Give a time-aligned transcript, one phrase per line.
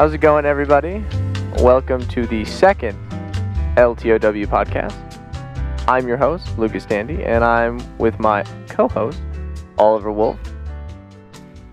[0.00, 1.04] How's it going, everybody?
[1.58, 2.98] Welcome to the second
[3.76, 4.96] LTOW podcast.
[5.86, 9.20] I'm your host, Lucas Dandy, and I'm with my co host,
[9.76, 10.38] Oliver Wolf.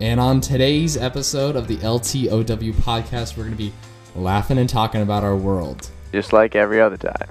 [0.02, 3.71] And on today's episode of the LTOW podcast, we're going to be
[4.14, 5.89] laughing and talking about our world.
[6.12, 7.29] Just like every other time.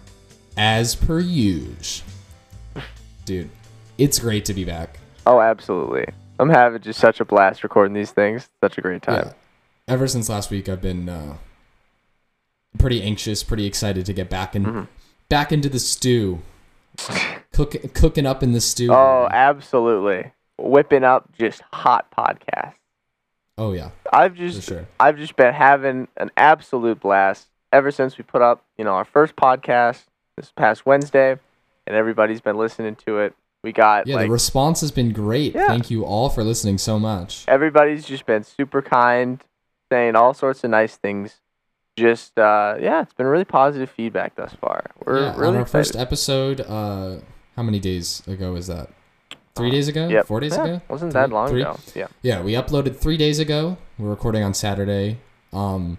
[0.57, 2.07] As per usual.
[3.27, 3.51] Dude,
[3.99, 4.99] it's great to be back.
[5.27, 6.07] Oh, absolutely.
[6.39, 8.49] I'm having just such a blast recording these things.
[8.63, 9.27] Such a great time.
[9.27, 9.33] Yeah.
[9.89, 11.37] Ever since last week, I've been uh,
[12.79, 14.83] pretty anxious, pretty excited to get back in, Mm-hmm.
[15.29, 16.41] back into the stew,
[17.53, 18.93] Cook, cooking up in the stew.
[18.93, 20.33] Oh, absolutely.
[20.59, 22.73] Whipping up just hot podcasts.
[23.59, 24.87] oh yeah, I've just sure.
[24.99, 29.05] I've just been having an absolute blast ever since we put up, you know, our
[29.05, 30.05] first podcast
[30.37, 31.37] this past Wednesday,
[31.87, 33.35] and everybody's been listening to it.
[33.63, 35.55] We got Yeah, like the response has been great.
[35.55, 35.67] Yeah.
[35.69, 37.45] Thank you all for listening so much.
[37.47, 39.43] everybody's just been super kind,
[39.91, 41.37] saying all sorts of nice things.
[41.97, 44.91] Just uh, yeah, it's been really positive feedback thus far.
[45.05, 45.71] We're yeah, really on our excited.
[45.87, 47.17] first episode, uh,
[47.57, 48.91] how many days ago was that?
[49.55, 50.07] Three days ago?
[50.09, 50.27] Yep.
[50.27, 50.81] Four days Yeah, ago?
[50.89, 51.63] Wasn't Three- that long three?
[51.63, 51.79] ago?
[51.95, 52.09] Yeah.
[52.21, 53.79] Yeah, we uploaded three days ago.
[53.99, 55.19] We're recording on Saturday.
[55.55, 55.97] Um,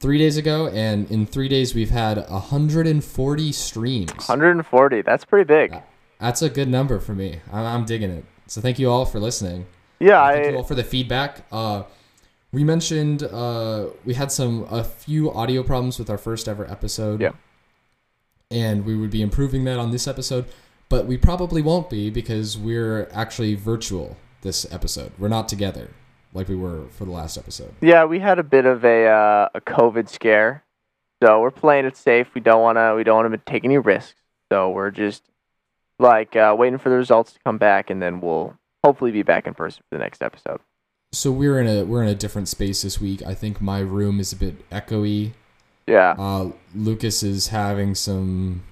[0.00, 4.10] three days ago, and in three days we've had 140 streams.
[4.26, 5.02] 140.
[5.02, 5.76] That's pretty big.
[6.18, 7.40] That's a good number for me.
[7.52, 8.24] I'm, I'm digging it.
[8.46, 9.66] So thank you all for listening.
[10.00, 11.44] Yeah, Thank you I all for the feedback.
[11.52, 11.82] Uh,
[12.52, 17.20] we mentioned uh, we had some a few audio problems with our first ever episode.
[17.20, 17.32] Yeah.
[18.50, 20.44] And we would be improving that on this episode,
[20.90, 25.12] but we probably won't be because we're actually virtual this episode.
[25.18, 25.88] We're not together
[26.34, 27.74] like we were for the last episode.
[27.80, 30.64] yeah we had a bit of a uh, a COVID scare,
[31.22, 32.28] so we're playing it safe.
[32.34, 34.20] We don't wanna we don't wanna take any risks.
[34.50, 35.22] So we're just
[35.98, 39.46] like uh, waiting for the results to come back, and then we'll hopefully be back
[39.46, 40.60] in person for the next episode.
[41.12, 43.22] So we're in a we're in a different space this week.
[43.22, 45.32] I think my room is a bit echoey.
[45.86, 46.14] Yeah.
[46.18, 48.62] Uh, Lucas is having some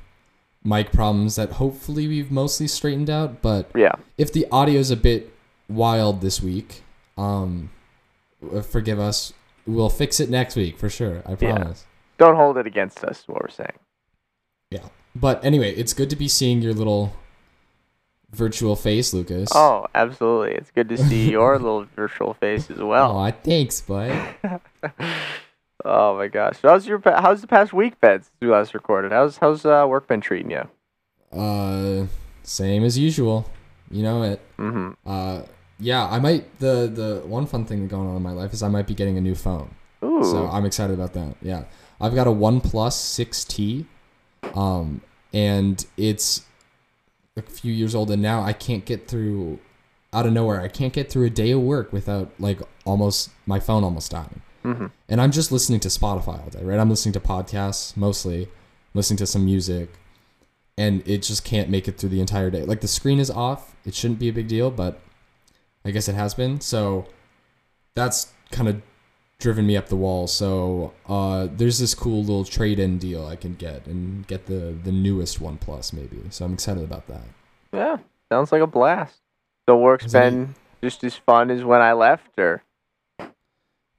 [0.64, 3.92] mic problems that hopefully we've mostly straightened out, but Yeah.
[4.18, 5.32] if the audio's a bit
[5.68, 6.82] wild this week,
[7.18, 7.70] um,
[8.54, 9.32] uh, forgive us.
[9.66, 11.22] We'll fix it next week for sure.
[11.26, 11.56] I Yeah.
[11.56, 11.86] promise.
[12.18, 13.24] Don't hold it against us.
[13.26, 13.78] What we're saying.
[14.70, 14.88] Yeah.
[15.14, 17.12] But anyway, it's good to be seeing your little
[18.32, 19.50] virtual face, Lucas.
[19.54, 20.52] Oh, absolutely.
[20.52, 23.16] It's good to see your little virtual face as well.
[23.16, 24.34] Aw, thanks, bud.
[25.84, 26.56] Oh my gosh.
[26.62, 29.12] How's your how's the past week been since we last recorded?
[29.12, 30.68] How's how's uh, work been treating you?
[31.38, 32.06] Uh,
[32.42, 33.50] same as usual.
[33.90, 34.40] You know it.
[34.58, 34.90] Mm-hmm.
[35.06, 35.42] Uh,
[35.78, 36.58] yeah, I might.
[36.58, 39.16] The the one fun thing going on in my life is I might be getting
[39.16, 39.74] a new phone.
[40.04, 40.22] Ooh.
[40.24, 41.36] So I'm excited about that.
[41.40, 41.64] Yeah,
[42.00, 43.84] I've got a OnePlus 6T,
[44.54, 45.02] um,
[45.32, 46.44] and it's
[47.36, 49.58] a few years old, and now I can't get through
[50.12, 50.60] out of nowhere.
[50.60, 54.42] I can't get through a day of work without like almost my phone almost dying.
[54.64, 54.86] mm-hmm.
[55.08, 56.78] And I'm just listening to Spotify all day, right?
[56.78, 58.48] I'm listening to podcasts mostly,
[58.94, 59.90] listening to some music,
[60.76, 62.64] and it just can't make it through the entire day.
[62.64, 63.76] Like the screen is off.
[63.84, 65.00] It shouldn't be a big deal, but
[65.84, 66.60] I guess it has been.
[66.60, 67.06] So
[67.94, 68.82] that's kind of
[69.40, 70.26] driven me up the wall.
[70.28, 74.92] So uh, there's this cool little trade-in deal I can get and get the the
[74.92, 76.22] newest OnePlus maybe.
[76.30, 77.22] So I'm excited about that.
[77.72, 77.96] Yeah.
[78.30, 79.20] Sounds like a blast.
[79.66, 80.30] The work's Isn't it?
[80.30, 82.62] been just as fun as when I left, or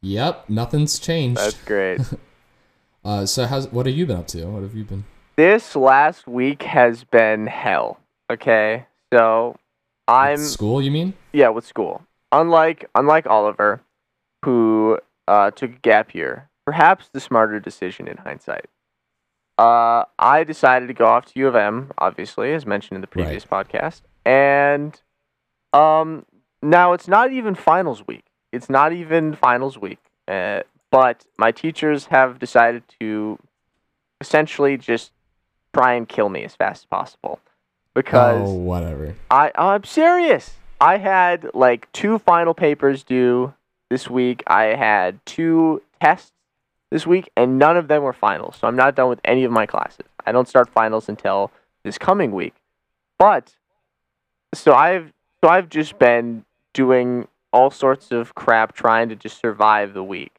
[0.02, 1.40] Yep, nothing's changed.
[1.42, 2.02] that's great.
[3.04, 4.46] Uh, so how's what have you been up to?
[4.46, 5.06] What have you been?
[5.36, 8.00] this last week has been hell.
[8.30, 8.86] Okay.
[9.12, 9.56] So
[10.08, 11.16] I'm With school, you mean?
[11.34, 12.04] yeah with school.
[12.32, 13.82] Unlike unlike Oliver,
[14.46, 18.66] who uh, took a gap year, perhaps the smarter decision in hindsight.
[19.58, 23.08] Uh, I decided to go off to U of M, obviously, as mentioned in the
[23.08, 25.00] previous podcast, and
[25.74, 26.26] um,
[26.62, 28.26] now it's not even finals week.
[28.52, 33.38] It's not even finals week, uh, but my teachers have decided to
[34.20, 35.12] essentially just
[35.74, 37.40] try and kill me as fast as possible
[37.94, 39.16] because oh, whatever.
[39.30, 40.52] I I'm serious.
[40.80, 43.54] I had like two final papers due
[43.92, 44.42] this week.
[44.48, 46.32] I had two tests
[46.90, 48.56] this week, and none of them were finals.
[48.60, 50.06] So I'm not done with any of my classes.
[50.26, 51.52] I don't start finals until
[51.84, 52.56] this coming week.
[53.20, 53.54] But
[54.54, 55.12] so I've
[55.44, 60.32] so I've just been doing all sorts of crap trying to just survive the week.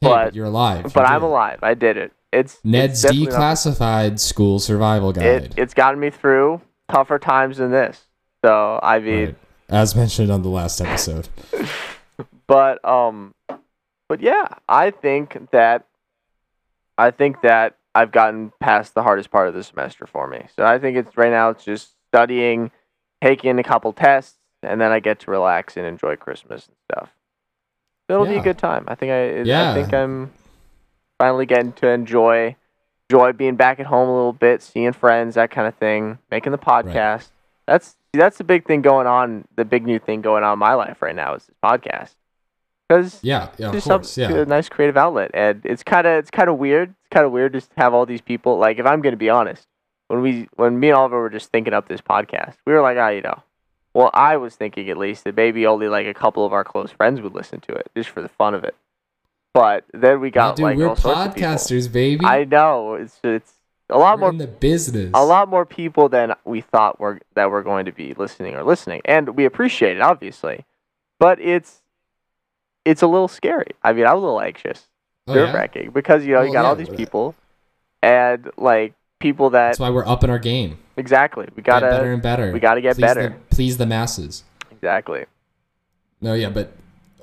[0.00, 0.92] Hey, But- but you're alive.
[0.94, 1.58] But You I'm alive.
[1.62, 2.12] I did it.
[2.32, 5.24] It's Ned's it's definitely not- declassified school survival guide.
[5.24, 8.04] It, it's gotten me through tougher times than this.
[8.44, 9.34] So I mean, Right.
[9.70, 11.28] As mentioned on the last episode.
[12.46, 13.34] but um
[14.08, 15.86] but yeah i think that
[16.98, 20.64] i think that i've gotten past the hardest part of the semester for me so
[20.64, 22.70] i think it's right now it's just studying
[23.22, 27.10] taking a couple tests and then i get to relax and enjoy christmas and stuff
[28.08, 28.84] it'll be a good time.
[28.88, 29.70] I think I yeah.
[29.70, 30.32] I think I'm
[31.18, 32.56] finally getting to enjoy
[33.10, 36.52] enjoy being back at home a little bit, seeing friends, that kind of thing, making
[36.52, 37.28] the podcast.
[37.66, 39.46] That's that's the big thing going on.
[39.56, 42.14] The big new thing going on in my life right now is this podcast.
[42.88, 44.10] Because Yeah, yeah, of course.
[44.10, 44.36] some, Yeah.
[44.42, 46.90] a nice creative outlet, and it's kind of it's kind of weird.
[46.90, 48.58] It's kind of weird just to have all these people.
[48.58, 49.66] Like, if I'm gonna be honest,
[50.08, 52.98] when we when me and Oliver were just thinking up this podcast, we were like,
[52.98, 53.42] ah, you know,
[53.94, 56.90] well, I was thinking at least that maybe only like a couple of our close
[56.90, 58.74] friends would listen to it just for the fun of it.
[59.54, 62.24] But then we Yeah, got dude, like we're all sorts of podcasters, baby.
[62.26, 63.54] I know it's it's
[63.88, 65.10] a lot we're more in the business.
[65.14, 68.62] a lot more people than we thought were that were going to be listening or
[68.64, 70.64] listening, and we appreciate it obviously,
[71.18, 71.80] but it's
[72.84, 73.68] it's a little scary.
[73.82, 74.88] I mean, I'm a little anxious,
[75.26, 75.54] Oh, nerve yeah?
[75.54, 77.34] wracking because you know you Well, got all these people,
[78.02, 80.78] and like people that That's why we're up in our game.
[80.96, 82.52] exactly we gotta Get better and better.
[82.52, 83.28] we gotta get please better.
[83.48, 84.44] The, please the masses.
[84.70, 85.24] exactly.
[86.20, 86.72] No, yeah, but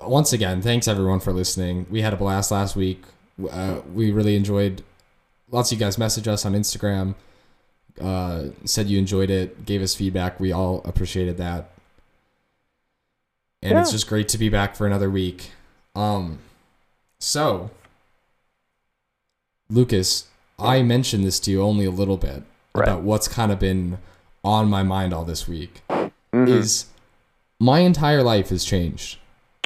[0.02, 1.86] once again, thanks everyone for listening.
[1.92, 3.04] We had a blast last week.
[3.52, 4.84] Uh, we really enjoyed.
[5.52, 7.14] Lots of you guys messaged us on Instagram,
[8.00, 10.40] uh, said you enjoyed it, gave us feedback.
[10.40, 11.70] We all appreciated that,
[13.64, 15.52] and it's just great to be back for another week.
[15.96, 16.40] Um,
[17.20, 17.70] so
[19.70, 20.28] Lucas,
[20.60, 22.44] I mentioned this to you only a little bit
[22.74, 22.88] Right.
[22.88, 23.98] about what's kind of been
[24.44, 25.82] on my mind all this week.
[26.34, 26.48] Mhm.
[26.48, 26.86] Is
[27.60, 29.18] my entire life has changed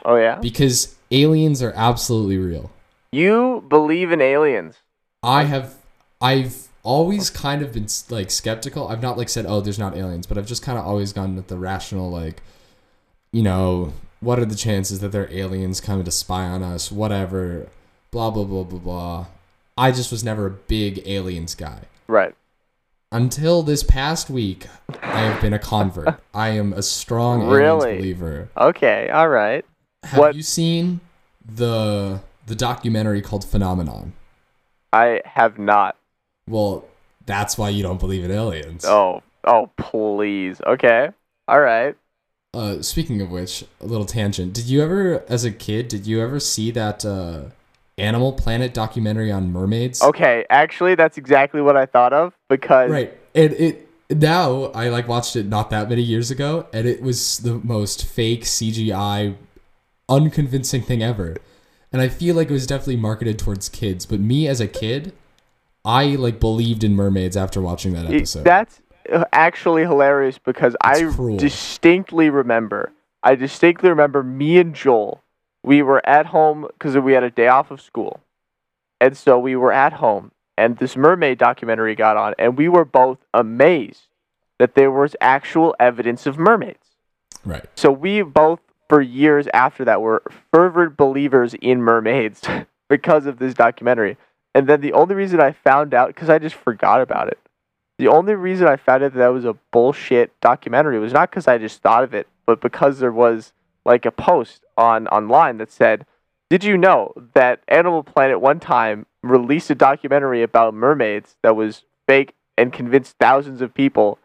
[0.03, 2.71] oh yeah, because aliens are absolutely real.
[3.11, 4.75] you believe in aliens?
[5.23, 5.75] I have
[6.21, 8.87] I've always kind of been like skeptical.
[8.89, 11.35] I've not like said oh there's not aliens, but I've just kind of always gone
[11.35, 12.41] with the rational like
[13.35, 13.91] you know,
[14.21, 17.67] what are the chances that there are aliens coming to spy on us, whatever,
[18.09, 19.25] blah blah blah blah blah.
[19.77, 21.81] I just was never a big aliens guy.
[22.07, 22.33] Right.
[23.11, 24.67] Until this past week,
[25.01, 26.17] I have been a convert.
[26.33, 27.97] I am a strong aliens Really?
[27.97, 28.47] believer.
[28.55, 29.09] Okay.
[29.09, 29.65] All right.
[30.03, 31.01] Have What- you seen
[31.45, 34.13] the the documentary called Phenomenon?
[34.93, 35.97] I have not.
[36.47, 36.85] Well,
[37.25, 38.85] that's why you don't believe in aliens.
[38.85, 39.23] Oh.
[39.43, 40.61] Oh please.
[40.65, 41.09] Okay.
[41.49, 41.97] All right.
[42.55, 44.53] Uh, speaking of which, a little tangent.
[44.53, 47.41] Did you ever, as a kid, did you ever see that uh,
[47.97, 50.01] Animal Planet documentary on mermaids?
[50.01, 50.45] Okay.
[50.49, 53.13] Actually, that's exactly what I thought of because Right.
[53.33, 57.39] And it now I like watched it not that many years ago, and it was
[57.39, 59.35] the most fake CGI,
[60.07, 61.37] unconvincing thing ever.
[61.91, 64.05] And I feel like it was definitely marketed towards kids.
[64.05, 65.13] But me as a kid,
[65.83, 68.43] I like believed in mermaids after watching that It- episode.
[68.43, 68.81] that's
[69.31, 71.37] actually hilarious because I cruel.
[71.37, 72.91] distinctly remember.
[73.23, 75.23] I distinctly remember me and Joel.
[75.63, 78.19] We were at home because we had a day off of school,
[79.01, 82.85] and so we were at home, and this mermaid documentary got on, and we were
[82.85, 84.07] both amazed
[84.59, 86.95] that there was actual evidence of mermaids.
[87.43, 87.65] right.
[87.75, 92.41] So we both, for years after that, were fervent believers in mermaids
[92.89, 94.17] because of this documentary.
[94.53, 97.39] And then the only reason I found out, because I just forgot about it,
[97.97, 101.47] the only reason I found out that that was a bullshit documentary was not because
[101.47, 103.53] I just thought of it, but because there was
[103.85, 106.05] like a post on online that said,
[106.49, 111.83] "Did you know that Animal Planet one time released a documentary about mermaids that was
[112.07, 114.19] fake and convinced thousands of people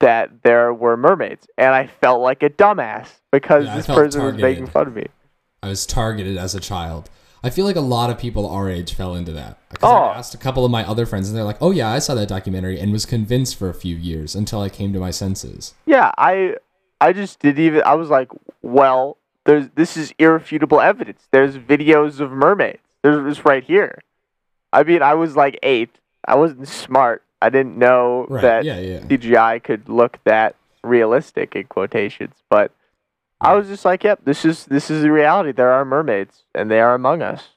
[0.00, 4.36] that there were mermaids?" And I felt like a dumbass because Yeah, this person was
[4.36, 5.08] making fun of me.
[5.62, 7.10] I was targeted as a child.
[7.44, 9.58] I feel like a lot of people our age fell into that.
[9.68, 9.96] Because Oh.
[9.96, 12.14] I asked a couple of my other friends, and they're like, "Oh yeah, I saw
[12.14, 15.74] that documentary and was convinced for a few years until I came to my senses."
[15.86, 16.56] Yeah, I
[17.00, 18.28] I just didn't even I was like,
[18.62, 21.26] well, there's this is irrefutable evidence.
[21.32, 22.78] There's videos of mermaids.
[23.02, 24.02] There's this right here.
[24.72, 25.90] I mean, I was like 8.
[26.28, 27.22] I wasn't smart.
[27.42, 28.42] I didn't know Right?
[28.42, 29.00] that yeah, yeah.
[29.00, 32.70] CGI could look that realistic in quotations, but
[33.42, 35.52] I was just like, yep, this is this is the reality.
[35.52, 37.48] There are mermaids and they are among us.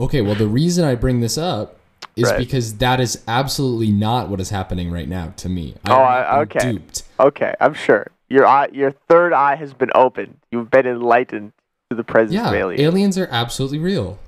[0.00, 1.76] Okay, well, the reason I bring this up
[2.16, 2.38] is Right.
[2.38, 5.74] because that is absolutely not what is happening right now to me.
[5.86, 6.72] Oh, I- okay.
[6.72, 7.02] Duped.
[7.18, 8.06] Okay, I'm sure.
[8.28, 10.36] Your eye your third eye has been opened.
[10.50, 11.52] You've been enlightened
[11.90, 12.80] to the presence Yeah, of aliens.
[12.80, 14.18] aliens are absolutely real.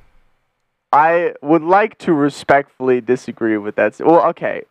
[0.93, 3.99] I would like to respectfully disagree with that.
[4.01, 4.65] Well, okay.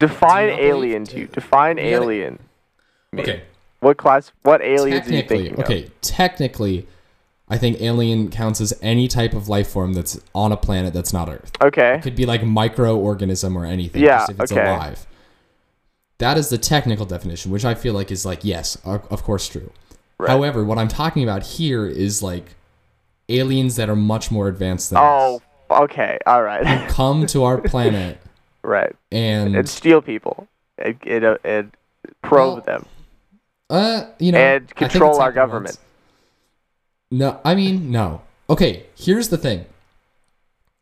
[0.00, 1.26] Define alien to you.
[1.26, 2.38] Define alien.
[3.16, 3.42] Okay,
[3.84, 4.32] What class?
[4.42, 6.86] What aliens technically, okay, technically,
[7.48, 11.12] I think alien counts as any type of life form that's on a planet that's
[11.12, 11.52] not Earth.
[11.60, 11.96] Okay.
[11.96, 14.02] It could be like microorganism or anything.
[14.02, 14.62] Yeah, if it's okay.
[14.62, 15.06] alive.
[16.16, 19.48] That is the technical definition, which I feel like is like yes, of of course
[19.48, 19.70] true.
[20.18, 20.30] Right.
[20.30, 22.54] However, what I'm talking about here is like
[23.28, 26.18] aliens that are much more advanced than Oh, us okay.
[26.26, 26.88] All right.
[26.88, 28.18] come to our planet
[28.62, 28.94] right.
[29.12, 30.48] and And steal people.
[30.78, 31.72] And, and, and
[32.22, 32.86] probe Well, them.
[33.74, 35.76] Uh you know and control our government.
[35.76, 35.78] once.
[37.10, 38.22] No, I mean no.
[38.48, 39.64] Okay, here's the thing.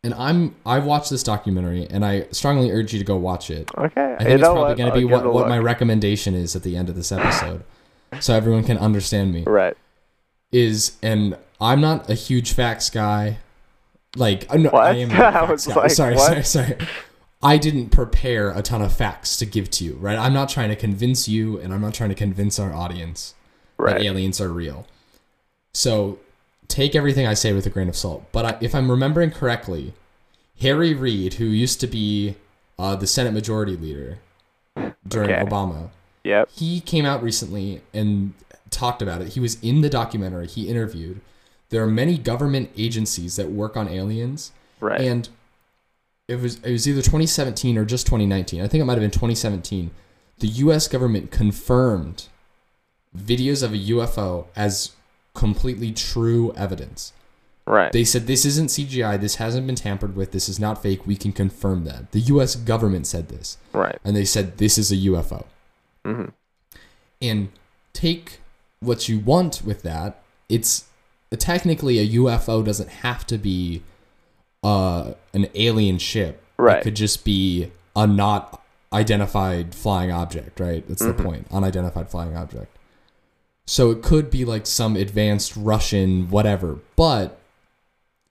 [0.05, 3.71] And I'm I've watched this documentary and I strongly urge you to go watch it.
[3.77, 4.17] Okay.
[4.19, 6.89] I think it's probably going to be what, what my recommendation is at the end
[6.89, 7.63] of this episode.
[8.21, 9.45] so everyone can understand me.
[9.47, 9.77] Right.
[10.51, 13.39] Is and I'm not a huge facts guy.
[14.17, 14.87] Like uh, no, What?
[14.87, 15.75] I am a facts guy.
[15.75, 16.45] like, sorry, what?
[16.45, 16.77] sorry, sorry.
[17.43, 20.17] I didn't prepare a ton of facts to give to you, right?
[20.19, 23.35] I'm not trying to convince you and I'm not trying to convince our audience
[23.79, 24.03] that Right.
[24.03, 24.87] aliens are real.
[25.75, 26.19] So
[26.69, 28.25] take everything I say with a grain of salt.
[28.33, 29.93] But I, if I'm remembering correctly,
[30.61, 32.37] Harry Reid, who used to be
[32.79, 34.19] uh, the Senate Majority Leader
[35.07, 35.43] during Okay.
[35.45, 35.91] Obama,
[36.25, 36.49] Yep.
[36.53, 38.35] he came out recently and
[38.71, 39.29] talked about it.
[39.29, 40.47] He was in the documentary.
[40.47, 41.21] He interviewed.
[41.71, 45.01] There are many government agencies that work on aliens, Right.
[45.01, 45.29] and
[46.33, 48.61] it was it was either 2017 or just 2019.
[48.61, 49.91] I think it might have been 2017.
[50.39, 50.89] The U.S.
[50.89, 52.29] government confirmed
[53.17, 54.93] videos of a UFO as
[55.35, 57.13] completely true evidence.
[57.67, 57.93] right.
[57.93, 59.21] They said this isn't CGI.
[59.21, 60.33] This hasn't been tampered with.
[60.33, 61.07] This is not fake.
[61.07, 62.13] We can confirm that.
[62.13, 62.57] The U.S.
[62.57, 63.99] government said this, right.
[64.05, 65.45] and they said this is a UFO.
[66.05, 66.31] Mm-hmm.
[67.21, 67.51] And
[67.93, 68.41] take
[68.81, 70.23] what you want with that.
[70.49, 70.89] It's
[71.39, 73.83] technically a UFO doesn't have to be
[74.63, 76.43] uh, an alien ship.
[76.59, 76.79] Right.
[76.79, 78.63] It could just be a not
[78.93, 80.87] identified flying object, right?
[80.87, 81.17] That's Mhm.
[81.17, 81.47] the point.
[81.51, 82.77] Unidentified flying object.
[83.67, 87.39] So it could be like some advanced Russian whatever, but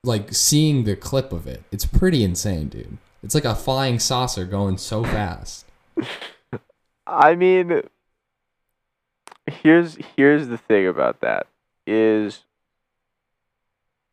[0.04, 2.98] like seeing the clip of it, it's pretty insane, dude.
[3.24, 5.66] It's like a flying saucer going so fast.
[7.08, 7.82] I mean,
[9.48, 11.48] here's here's the thing about that
[11.88, 12.44] is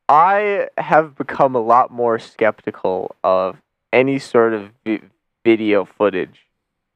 [0.09, 3.59] I have become a lot more skeptical of
[3.93, 5.03] any sort of vi-
[5.45, 6.47] video footage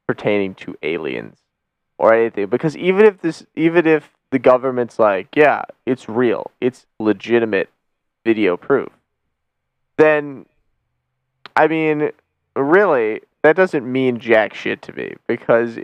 [0.07, 1.37] pertaining to aliens
[1.97, 6.87] or anything because even if this even if the government's like, yeah, it's real, it's
[6.99, 7.69] legitimate
[8.25, 8.89] video proof,
[9.97, 10.45] then
[11.55, 12.11] I mean,
[12.55, 15.77] really, that doesn't mean jack shit to me because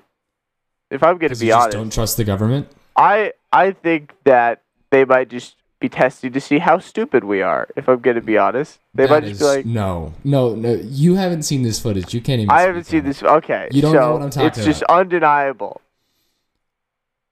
[0.90, 2.72] if I'm going to be honest, don't trust the government.
[2.96, 7.68] I I think that they might just be tested to see how stupid we are.
[7.76, 10.74] If I'm going to be honest, they That might just be like, no, no, no.
[10.74, 12.14] You haven't seen this footage.
[12.14, 12.52] You can't even.
[12.52, 13.24] I haven't seen this.
[13.24, 14.58] Okay, You don't so know what I'm talking about.
[14.58, 15.82] It's just undeniable.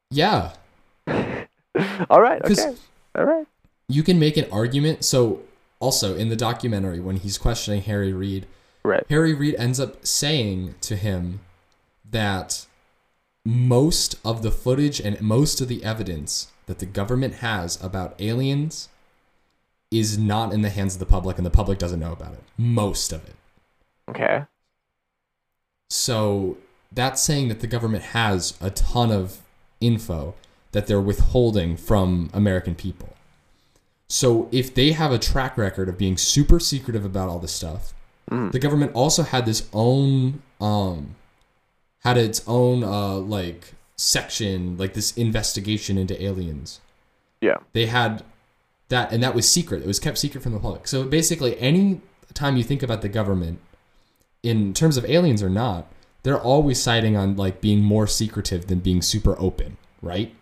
[0.10, 0.54] Yeah,
[2.10, 2.42] All right.
[2.44, 2.76] Okay.
[3.16, 3.48] All right.
[3.88, 5.04] you can make an argument.
[5.04, 5.42] So,
[5.80, 8.48] also in the documentary, when he's questioning Harry Reid,
[8.84, 9.06] Right.
[9.10, 11.42] Harry Reid ends up saying to him
[12.10, 12.66] that
[13.46, 18.88] most of the footage and most of the evidence that the government has about aliens
[19.90, 22.44] is not in the hands of the public, and the public doesn't know about it.
[22.58, 23.36] Most of it.
[24.10, 24.44] Okay.
[25.90, 26.58] So
[26.92, 29.42] that's saying that the government has a ton of
[29.80, 30.36] info
[30.74, 33.16] that they're withholding from American people.
[34.10, 37.94] So if they have a track record of being super secretive about all this stuff,
[38.30, 38.52] Mhm.
[38.52, 41.16] the government also had this own um
[42.00, 46.80] had its own uh like section, like this investigation into aliens.
[47.42, 47.58] Yeah.
[47.74, 48.24] They had
[48.90, 49.82] that and that was secret.
[49.82, 50.88] It was kept secret from the public.
[50.88, 52.02] So basically any
[52.34, 53.60] time you think about the government
[54.44, 55.92] in terms of aliens or not,
[56.24, 60.34] they're always citing on like being more secretive than being super open, right?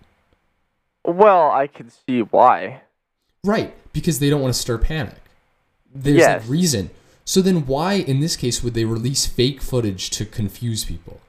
[1.06, 2.82] Well, I can see why.
[3.44, 5.22] Right, because they don't want to stir panic.
[5.94, 6.42] There's Yes.
[6.42, 6.90] like reason.
[7.24, 11.20] So then why in this case would they release fake footage to confuse people?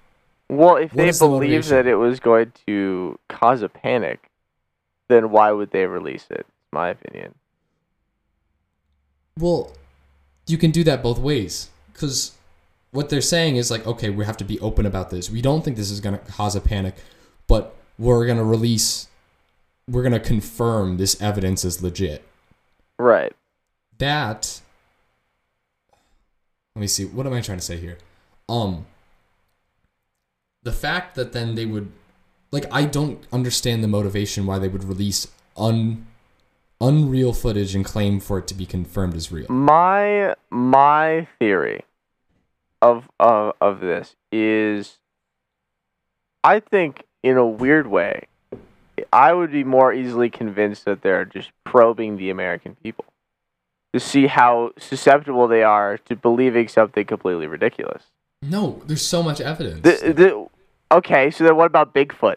[0.48, 4.30] Well, if What they is the believe that it was going to cause a panic,
[5.08, 6.46] then why would they release it?
[6.72, 7.34] My opinion.
[9.38, 9.72] Well,
[10.46, 12.32] you can do that both ways cuz
[12.90, 15.30] what they're saying is like okay, we have to be open about this.
[15.30, 16.94] We don't think this is going to cause a panic,
[17.46, 19.08] but we're going to release
[19.88, 22.24] we're going to confirm this evidence is legit.
[22.98, 23.32] Right.
[23.98, 24.60] that
[26.74, 27.98] let me see what am i trying to say here
[28.48, 28.86] um
[30.66, 31.88] the fact that then they would
[32.50, 36.04] like i don't understand the motivation why they would release un
[36.80, 41.84] unreal footage and claim for it to be confirmed as real My my theory
[42.82, 44.98] of of of this is
[46.44, 48.26] I think in a weird way
[49.12, 53.06] I would be more easily convinced that they're just probing the American people
[53.94, 58.02] to see how susceptible they are to believing something completely ridiculous.
[58.42, 60.46] no there's so much evidence The, the,
[60.92, 62.36] okay, so then what about Bigfoot?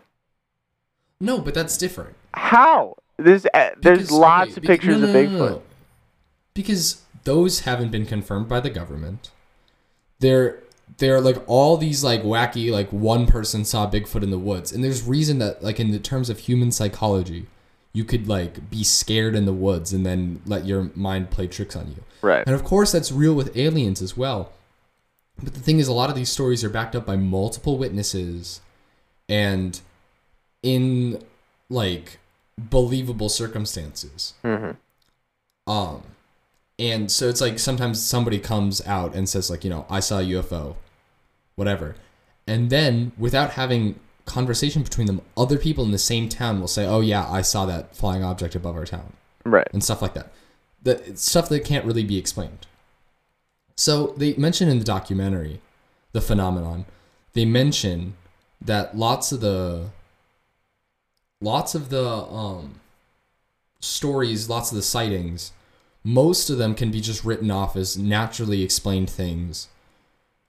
[1.22, 2.96] no but that's different How?
[3.18, 5.50] There's uh, there's Because- lots okay, of pictures no, of no, no, Bigfoot.
[5.52, 5.62] no.
[6.54, 9.30] Because those haven't been confirmed by the government.
[10.20, 10.60] They're
[10.98, 14.84] they're like all these like wacky like one person saw Bigfoot in the woods, and
[14.84, 17.48] there's reason that like in the terms of human psychology,
[17.94, 21.76] you could like be scared in the woods and then let your mind play tricks
[21.76, 22.04] on you.
[22.22, 22.44] Right.
[22.46, 24.52] And of course, that's real with aliens as well.
[25.44, 28.62] But the thing is, a lot of these stories are backed up by multiple witnesses
[29.28, 29.80] and
[30.64, 31.22] in
[31.70, 32.20] like
[32.58, 34.34] believable circumstances.
[34.42, 34.72] hmm
[35.68, 36.02] Um,
[36.78, 40.20] and so it's like sometimes somebody comes out and says, like, you know, I saw
[40.20, 40.76] a UFO,
[41.56, 41.96] whatever.
[42.48, 46.86] And then without having conversation between them, other people in the same town will say,
[46.86, 49.14] oh, yeah, I saw that flying object above our town
[49.46, 49.68] Right.
[49.74, 50.32] and stuff like that.
[50.82, 52.66] The stuff that can't really be explained.
[53.80, 55.62] So they mention in the documentary
[56.12, 56.84] the phenomenon.
[57.32, 58.18] They mention
[58.60, 59.92] that lots of the
[61.40, 62.82] lots of the um
[63.80, 65.54] stories, lots of the sightings,
[66.04, 69.70] most of them can be just written off as naturally explained things.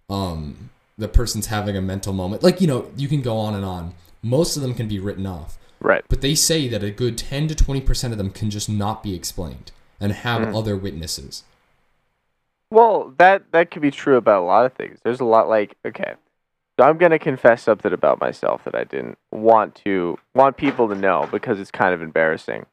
[0.08, 2.42] Um the person's having a mental moment.
[2.42, 3.94] Like, you know, you can go on and on.
[4.22, 5.56] Most of them can be written off.
[5.78, 6.04] Right.
[6.08, 9.14] But they say that a good 10 to 20% of them can just not be
[9.14, 9.70] explained
[10.00, 10.58] and have Mhm.
[10.58, 11.44] other witnesses.
[12.70, 15.00] Well, that that could be true about a lot of things.
[15.02, 16.14] There's a lot like okay.
[16.78, 20.94] So I'm gonna confess something about myself that I didn't want to want people to
[20.94, 22.66] know because it's kind of embarrassing.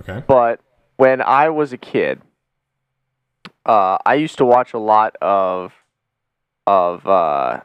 [0.00, 0.22] Okay.
[0.26, 0.60] But
[0.96, 2.20] when I was a kid,
[3.66, 5.72] uh, I used to watch a lot of
[6.66, 7.60] of uh,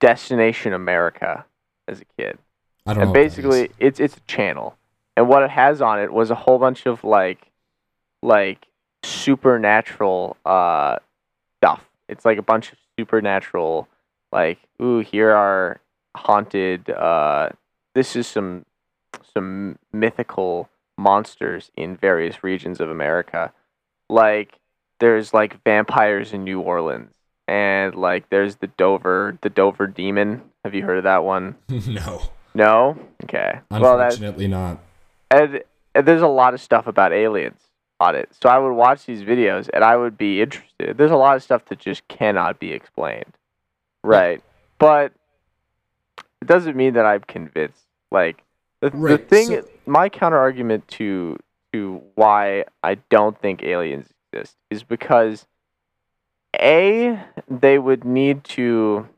[0.00, 1.46] Destination America
[1.88, 2.38] as a kid.
[2.86, 3.12] I don't and know.
[3.12, 3.34] what that is.
[3.36, 4.76] basically it's it's a channel
[5.16, 7.50] and what it has on it was a whole bunch of like
[8.22, 8.66] like
[9.06, 10.96] supernatural uh
[11.58, 13.88] stuff it's like a bunch of supernatural
[14.32, 15.80] like ooh here are
[16.16, 17.48] haunted uh
[17.94, 18.64] this is some
[19.34, 23.52] some mythical monsters in various regions of america
[24.08, 24.58] like
[24.98, 27.12] there's like vampires in new orleans
[27.48, 32.22] and like there's the dover the dover demon have you heard of that one no.
[32.54, 32.98] no?
[33.22, 33.60] Okay.
[33.70, 34.80] Well, Unfortunately, not.
[35.30, 35.62] and,
[35.94, 37.60] and there's a lot of stuff about aliens
[38.14, 38.28] it.
[38.40, 40.98] So I would watch these videos and I would be interested.
[40.98, 43.32] There's a lot of stuff that just cannot be explained.
[44.02, 44.42] Right.
[44.78, 45.12] But
[46.42, 47.82] it doesn't mean that I'm convinced.
[48.10, 48.42] Like
[48.80, 51.38] the, the thing so- my counter argument to
[51.72, 55.46] to why I don't think aliens exist is because
[56.58, 59.08] a they would need to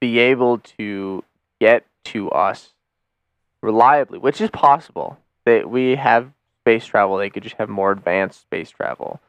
[0.00, 1.22] be able to
[1.60, 2.74] get to us
[3.62, 5.18] reliably, which is possible.
[5.44, 9.20] That we have space travel, they could just have more advanced space travel.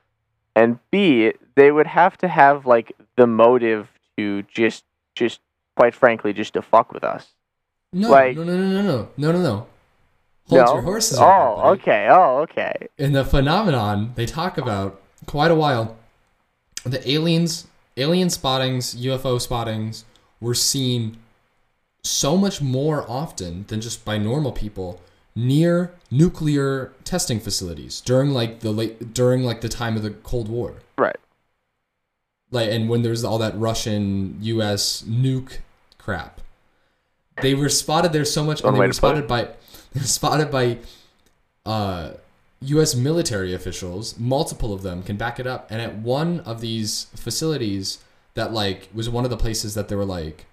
[0.56, 4.84] And B, they would have to have like the motive to just
[5.16, 5.40] just
[5.76, 7.32] quite frankly just to fuck with us.
[7.92, 9.68] No, Like- no, no, no, no, no, no, no, no.
[10.48, 10.74] Hold no?
[10.74, 11.18] your horses.
[11.20, 12.08] Oh, okay.
[12.10, 12.74] Oh, okay.
[12.98, 15.96] In the phenomenon, they talk about quite a while.
[16.84, 20.04] The aliens, alien spottings, UFO spottings
[20.42, 21.18] were seen
[22.04, 25.00] so much more often than just by normal people
[25.36, 30.48] near nuclear testing facilities during like the late during like the time of the Cold
[30.48, 30.76] War.
[30.98, 31.18] Right.
[32.52, 35.60] Like and when there's all that Russian US nuke
[35.98, 36.42] crap.
[37.42, 39.44] They were spotted there so much One and they were spotted by
[39.94, 40.78] they were spotted by
[41.66, 42.12] uh
[42.62, 45.70] US military officials, multiple of them can back it up.
[45.70, 47.98] And at one of these facilities
[48.36, 50.46] that like was one of the places that there were like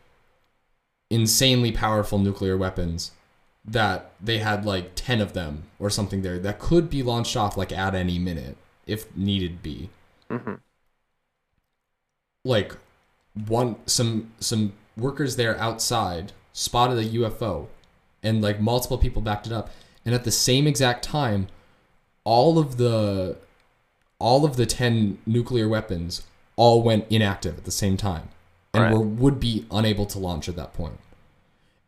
[1.11, 3.11] insanely powerful nuclear weapons
[3.71, 7.57] that they had like 10 of them or something there that could be launched off
[7.57, 8.57] like at any minute
[8.87, 9.91] if needed be.
[10.29, 10.55] Hmm
[12.45, 12.75] like
[13.47, 17.67] one some some workers there outside spotted a UFO
[18.23, 19.71] and like multiple people backed it up.
[20.05, 21.49] And at the same exact time
[22.25, 23.37] all of the
[24.19, 26.23] all of the 10 nuclear weapons
[26.57, 28.29] all went inactive at the same time
[28.75, 28.93] and Right.
[28.93, 30.99] were would be unable to launch at that point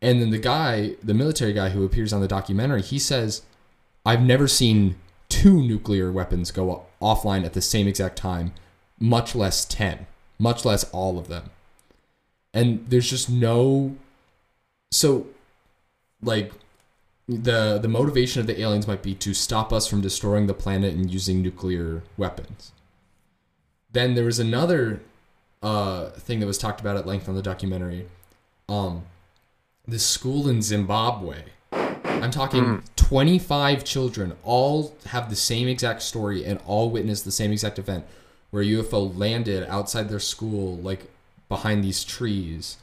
[0.03, 3.41] and then the guy the military guy who appears on the documentary he says
[4.05, 4.95] i've never seen
[5.29, 8.53] two nuclear weapons go offline at the same exact time
[8.99, 10.05] much less 10
[10.43, 11.49] much less all of them.
[12.53, 13.95] And there's just no
[14.91, 15.27] so
[16.21, 16.51] like
[17.27, 20.93] the the motivation of the aliens might be to stop us from destroying the planet
[20.93, 22.73] and using nuclear weapons.
[23.91, 25.01] Then there was another
[25.61, 28.07] uh, thing that was talked about at length on the documentary
[28.69, 29.03] um
[29.87, 31.43] this school in zimbabwe.
[31.71, 32.77] I'm talking hmm.
[32.95, 38.05] 25 children all have the same exact story and all witnessed the same exact event
[38.51, 41.11] where a ufo landed outside their school like
[41.49, 42.77] behind these trees.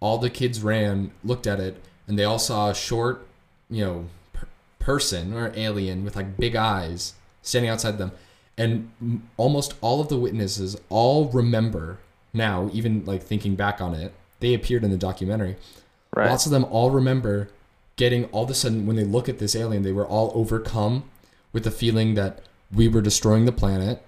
[0.00, 3.26] All the kids ran looked at it and they all saw a short
[3.70, 8.12] you know per- person or alien with like big eyes standing outside them.
[8.58, 11.98] And m- almost all of the witnesses all remember
[12.34, 14.12] now even like thinking back on it.
[14.40, 15.56] They appeared in the documentary
[16.14, 16.30] Right.
[16.30, 17.48] lots of them all remember
[17.96, 21.04] getting all of a sudden when they look at this alien, they were all overcome
[21.52, 22.40] with the feeling that
[22.72, 24.02] we were destroying the planet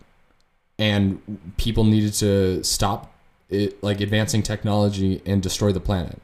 [0.79, 3.13] and people needed to stop
[3.49, 6.21] it like advancing technology and destroy the planet.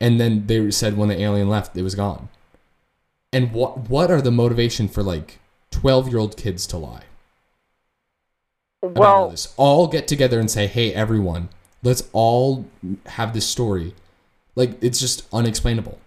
[0.00, 2.28] And then they said when the alien left, it was gone.
[3.32, 5.38] And what what are the motivation for like
[5.70, 7.04] 12-year-old kids to lie?
[8.82, 11.50] Well, all get together and say, "Hey, everyone,
[11.82, 12.66] let's all
[13.06, 13.94] have this story."
[14.54, 15.98] Like it's just unexplainable.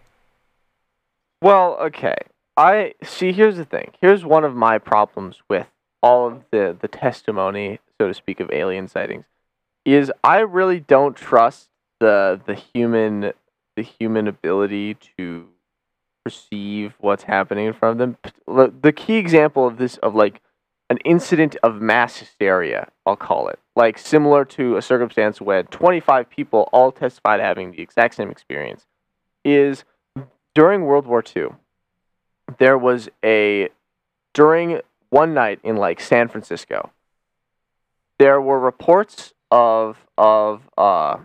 [1.42, 2.16] Well, okay.
[2.58, 3.32] I see.
[3.32, 3.92] Here's the thing.
[4.02, 5.68] Here's one of my problems with
[6.02, 9.26] all of the the testimony, so to speak, of alien sightings,
[9.84, 13.34] is I really don't trust the the human
[13.76, 15.48] the human ability to
[16.24, 18.18] perceive what's happening in front of them.
[18.48, 20.42] The the key example of this of like
[20.90, 26.30] an incident of mass hysteria, I'll call it, like similar to a circumstance where 25
[26.30, 28.86] people all testified having the exact same experience,
[29.44, 29.84] is
[30.54, 31.50] during World War II,
[32.58, 33.70] there was a
[34.34, 36.92] during one night in like San Francisco.
[38.18, 41.18] There were reports of of uh,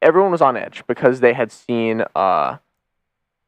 [0.00, 2.58] everyone was on edge because they had seen uh,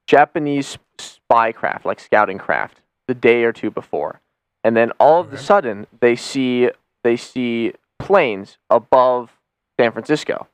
[0.07, 4.21] Japanese spy craft, like scouting craft, the day or two before,
[4.63, 6.71] and then all of a sudden they see
[7.03, 9.39] they see planes above
[9.79, 10.49] San Francisco,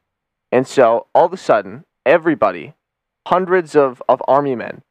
[0.52, 2.74] and so all of a sudden everybody,
[3.26, 4.82] hundreds of of army men,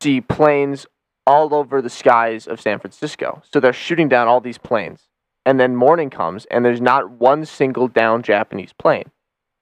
[0.00, 0.86] see planes
[1.26, 3.42] all over the skies of San Francisco.
[3.50, 5.08] So they're shooting down all these planes.
[5.46, 9.10] And then morning comes, and there's not one single down Japanese plane.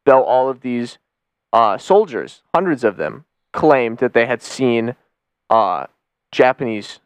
[0.07, 0.99] Though all of these
[1.53, 4.95] uh, soldiers, hundreds of them, claimed that they had seen
[5.51, 5.87] uh,
[6.31, 7.01] Japanese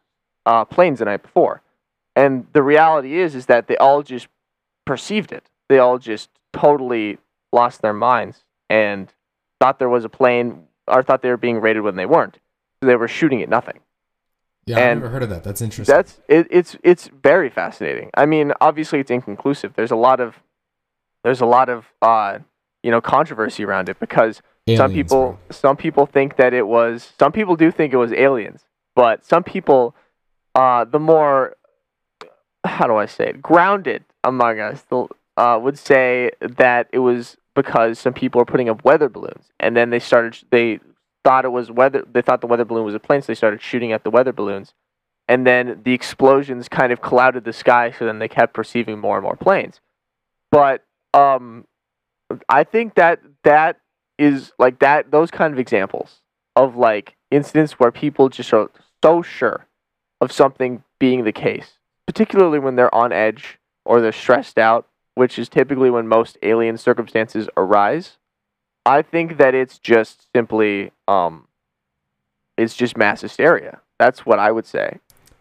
[0.45, 1.61] uh, planes the night before.
[2.15, 4.27] And the reality is, is that they all just
[4.87, 5.49] perceived it.
[5.69, 7.19] They all just totally
[7.51, 9.13] lost their minds and
[9.59, 12.39] thought there was a plane, or thought they were being raided when they weren't.
[12.79, 13.79] So they were shooting at nothing.
[14.65, 15.43] Yeah, I've never heard of that.
[15.43, 15.95] That's interesting.
[15.95, 18.09] That's it, it's it's very fascinating.
[18.15, 19.73] I mean, obviously it's inconclusive.
[19.75, 20.35] There's a lot of
[21.23, 22.39] there's a lot of uh,
[22.83, 24.41] you know controversy around it because
[24.75, 25.39] some people bro.
[25.51, 29.43] some people think that it was some people do think it was aliens, but some
[29.43, 29.95] people
[30.53, 31.55] uh, the more
[32.65, 34.83] how do I say it grounded among us
[35.37, 39.75] uh, would say that it was because some people were putting up weather balloons and
[39.75, 40.79] then they started they
[41.23, 43.61] thought it was weather they thought the weather balloon was a plane so they started
[43.61, 44.73] shooting at the weather balloons.
[45.29, 49.17] And then the explosions kind of clouded the sky so then they kept perceiving more
[49.17, 49.79] and more planes.
[50.51, 51.65] But um
[52.49, 53.79] i think that that
[54.17, 56.21] is like that those kind of examples
[56.55, 58.69] of like incidents where people just are
[59.03, 59.67] so sure
[60.19, 65.39] of something being the case particularly when they're on edge or they're stressed out which
[65.39, 68.17] is typically when most alien circumstances arise
[68.85, 71.47] i think that it's just simply um
[72.57, 74.97] it's just mass hysteria that's what i would say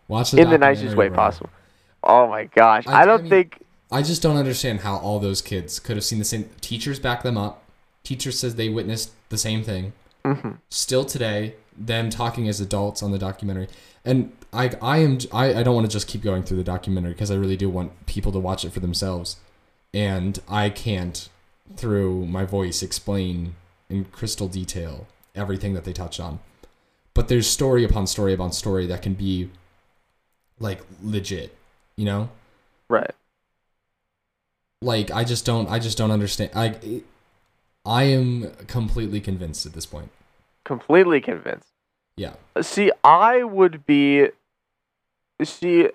[0.09, 1.17] Watch the in the nicest way bro.
[1.17, 1.51] possible.
[2.05, 3.59] Oh my gosh, I- I, don't I mean- think.
[3.91, 6.49] I just don't understand how all those kids could have seen the same.
[6.61, 7.65] Teachers back them up.
[8.05, 9.93] Teacher says they witnessed the same thing.
[10.25, 10.59] mhm.
[10.71, 13.67] Still today, them talking as adults on the documentary,
[14.05, 17.13] and I, I am, I, I don't want to just keep going through the documentary
[17.13, 19.37] because I really do want people to watch it for themselves,
[19.95, 21.29] and I can't,
[21.77, 23.55] through my voice, explain
[23.89, 26.41] in crystal detail everything that they touch on.
[27.15, 29.51] But there's story upon story upon story that can be,
[30.59, 31.55] like legit,
[31.97, 32.31] you know
[32.89, 33.11] Right.
[34.83, 37.03] like I just don't I just don't understand I
[37.85, 40.11] I am completely convinced at this point.
[40.65, 41.69] Completely convinced.
[42.17, 42.35] Yeah.
[42.61, 44.29] See, I would be.
[45.43, 45.89] See,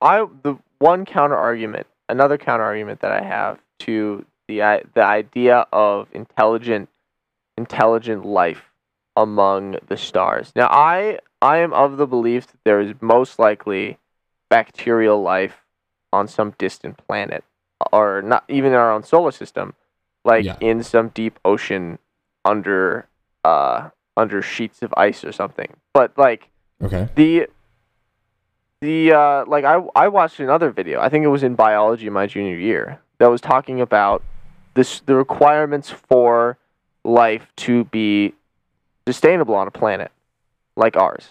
[0.00, 4.58] I the one counter argument, another counter argument that I have to the
[4.94, 6.88] the idea of intelligent,
[7.56, 8.72] intelligent life
[9.16, 10.52] among the stars.
[10.56, 13.98] Now, I I am of the belief that there is most likely
[14.50, 15.64] bacterial life
[16.12, 17.44] on some distant planet,
[17.92, 19.74] or not even in our own solar system,
[20.24, 20.56] like Yeah.
[20.60, 21.98] in some deep ocean
[22.44, 23.06] under
[23.44, 25.76] uh under sheets of ice or something.
[25.94, 26.48] But like
[26.82, 27.08] Okay.
[27.14, 27.46] the
[28.80, 31.00] the uh like I I watched another video.
[31.00, 34.22] I think it was in biology my junior year that was talking about
[34.74, 36.58] this the requirements for
[37.04, 38.34] life to be
[39.06, 40.12] sustainable on a planet
[40.76, 41.30] like ours.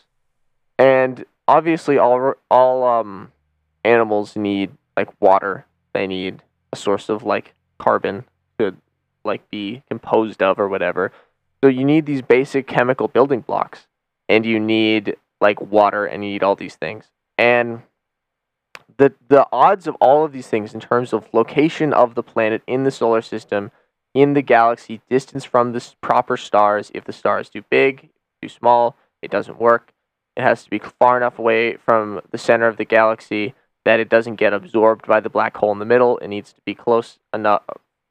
[0.78, 3.32] And obviously all all um
[3.86, 5.66] animals need like water.
[5.94, 8.26] They need a source of like carbon
[8.60, 8.76] to
[9.24, 11.12] like be composed of or whatever.
[11.64, 13.88] So you need these basic chemical building blocks
[14.28, 17.06] and you need like water and you need all these things.
[17.38, 17.84] And
[18.98, 22.62] the the odds of all of these things in terms of location of the planet
[22.68, 23.72] in the solar system,
[24.14, 28.10] in the galaxy, distance from the proper stars, if the star is too big,
[28.42, 29.94] too small, It doesn't work.
[30.36, 34.10] It has to be far enough away from the center of the galaxy that it
[34.10, 36.18] doesn't get absorbed by the black hole in the middle.
[36.20, 37.64] It needs to be close enough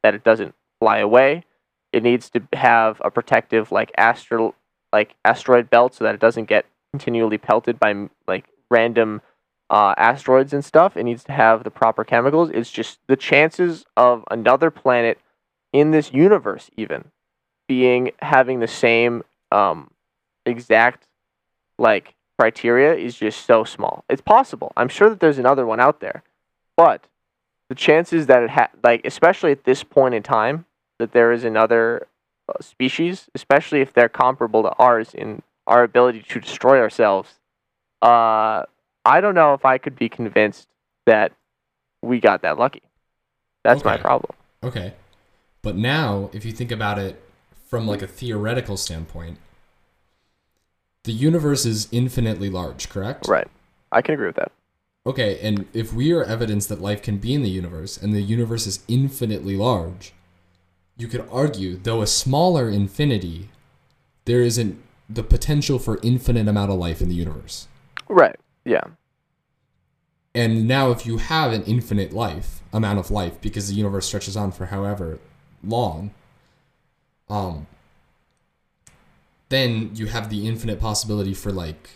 [0.02, 1.44] that it doesn't fly away.
[1.92, 4.54] It needs to have a protective like astral
[4.92, 9.22] like asteroid belt so that it doesn't get continually pelted by like random
[9.70, 10.96] uh, asteroids and stuff.
[10.96, 12.50] It needs to have the proper chemicals.
[12.52, 15.18] It's just the chances of another planet
[15.72, 17.10] in this universe even
[17.68, 19.90] being having the same um,
[20.44, 21.06] exact
[21.78, 24.04] like criteria is just so small.
[24.08, 24.72] It's possible.
[24.76, 26.22] I'm sure that there's another one out there,
[26.76, 27.06] but
[27.68, 30.66] the chances that it ha- like especially at this point in time
[30.98, 32.06] that there is another
[32.48, 37.40] uh, species, especially if they're comparable to ours in our ability to destroy ourselves,
[38.02, 38.62] uh,
[39.04, 40.68] I don't know if I could be convinced
[41.06, 41.32] that
[42.02, 42.82] we got that lucky.
[43.64, 44.32] That's my problem.
[44.62, 44.94] Okay.
[45.62, 47.20] But now, if you think about it
[47.66, 49.38] from like a theoretical standpoint,
[51.04, 53.26] the universe is infinitely large, correct?
[53.28, 53.48] Right.
[53.90, 54.52] I can agree with that.
[55.06, 58.22] Okay, and if we are evidence that life can be in the universe and the
[58.22, 60.12] universe is infinitely large,
[60.96, 63.48] you could argue, though a smaller infinity,
[64.24, 67.68] there isn't the potential for infinite amount of life in the universe.
[68.08, 68.36] Right.
[68.64, 68.84] Yeah.
[70.34, 74.36] And now if you have an infinite life, amount of life, because the universe stretches
[74.36, 75.18] on for however
[75.64, 76.12] long,
[77.28, 77.66] um,
[79.48, 81.90] then you have the infinite possibility for like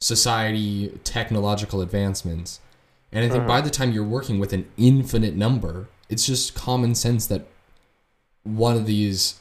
[0.00, 2.60] society, technological advancements.
[3.12, 6.94] And I think by the time you're working with an infinite number, it's just common
[6.94, 7.46] sense that
[8.42, 9.40] one of these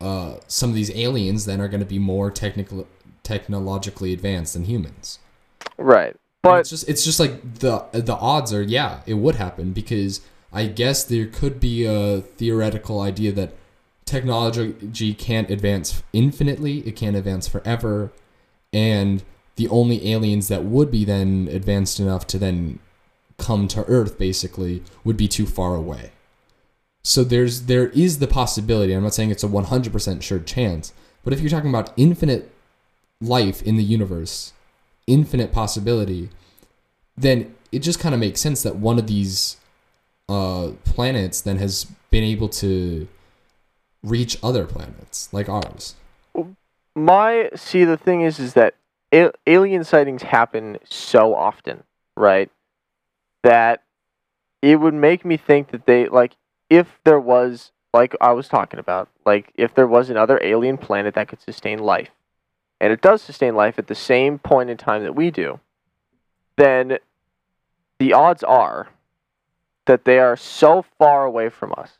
[0.00, 2.86] uh, some of these aliens then are going to be more technical
[3.24, 5.18] technologically advanced than humans.
[5.76, 6.10] Right.
[6.10, 9.72] And But it's just it's just like the the odds are yeah it would happen
[9.72, 10.20] because
[10.52, 13.54] I guess there could be a theoretical idea that
[14.04, 18.12] technology can't advance infinitely it can't advance forever
[18.72, 19.22] and
[19.56, 22.78] the only aliens that would be then advanced enough to then
[23.38, 26.10] come to earth basically would be too far away
[27.02, 30.92] so there's there is the possibility i'm not saying it's a 100% sure chance
[31.24, 32.53] but if you're talking about infinite
[33.20, 34.52] life in the universe
[35.06, 36.30] infinite possibility,
[37.16, 39.56] then it just kind of makes sense that one of these
[40.28, 43.06] uh, planets then has been able to
[44.02, 45.94] reach other planets like ours.
[46.94, 48.74] my see the thing is is that
[49.46, 51.84] alien sightings happen so often,
[52.16, 52.50] right?
[53.42, 53.82] That
[54.62, 56.36] it would make me think that they like
[56.70, 61.14] if there was like I was talking about, like if there was another alien planet
[61.14, 62.10] that could sustain life,
[62.80, 65.60] and it does sustain life at the same point in time that we do,
[66.56, 66.98] then
[67.98, 68.88] the odds are
[69.86, 71.98] that they are so far away from us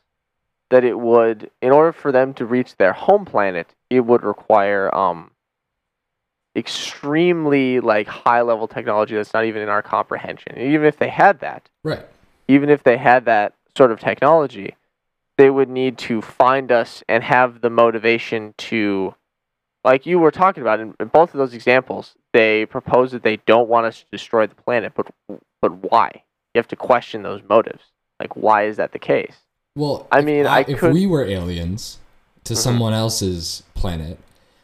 [0.69, 4.93] that it would in order for them to reach their home planet it would require
[4.95, 5.31] um
[6.55, 11.09] extremely like high level technology that's not even in our comprehension and even if they
[11.09, 12.05] had that Right.
[12.47, 14.75] even if they had that sort of technology
[15.37, 19.13] they would need to find us and have the motivation to
[19.85, 23.37] like you were talking about in, in both of those examples they propose that they
[23.45, 25.07] don't want us to destroy the planet but
[25.61, 26.09] but why
[26.53, 27.83] you have to question those motives
[28.19, 29.35] like why is that the case
[29.75, 31.99] Well, I if mean, I if we were aliens
[32.45, 32.57] to Mhm.
[32.57, 34.17] someone else's planet,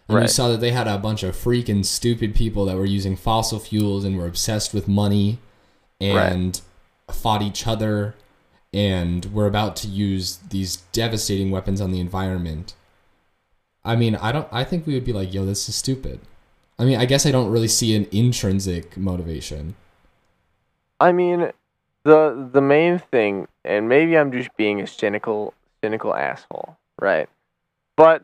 [0.07, 3.15] and we saw that they had a bunch of freaking stupid people that were using
[3.17, 5.39] fossil fuels and were obsessed with money,
[5.99, 6.61] and
[7.11, 8.15] fought each other,
[8.73, 12.73] and were about to use these devastating weapons on the environment.
[13.83, 14.47] I mean, I don't.
[14.51, 16.19] I think we would be like, "Yo, this is stupid."
[16.77, 19.75] I mean, I guess I don't really see an intrinsic motivation.
[20.99, 21.51] I mean,
[22.03, 27.27] the the main thing, and maybe I'm just being a cynical cynical asshole, right?
[27.95, 28.23] But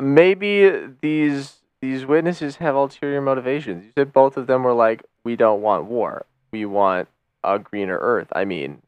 [0.00, 3.84] maybe these these witnesses have ulterior motivations.
[3.84, 6.26] You said both of them were like, we don't want war.
[6.50, 7.08] We want
[7.44, 8.28] a greener Earth.
[8.32, 8.82] I mean,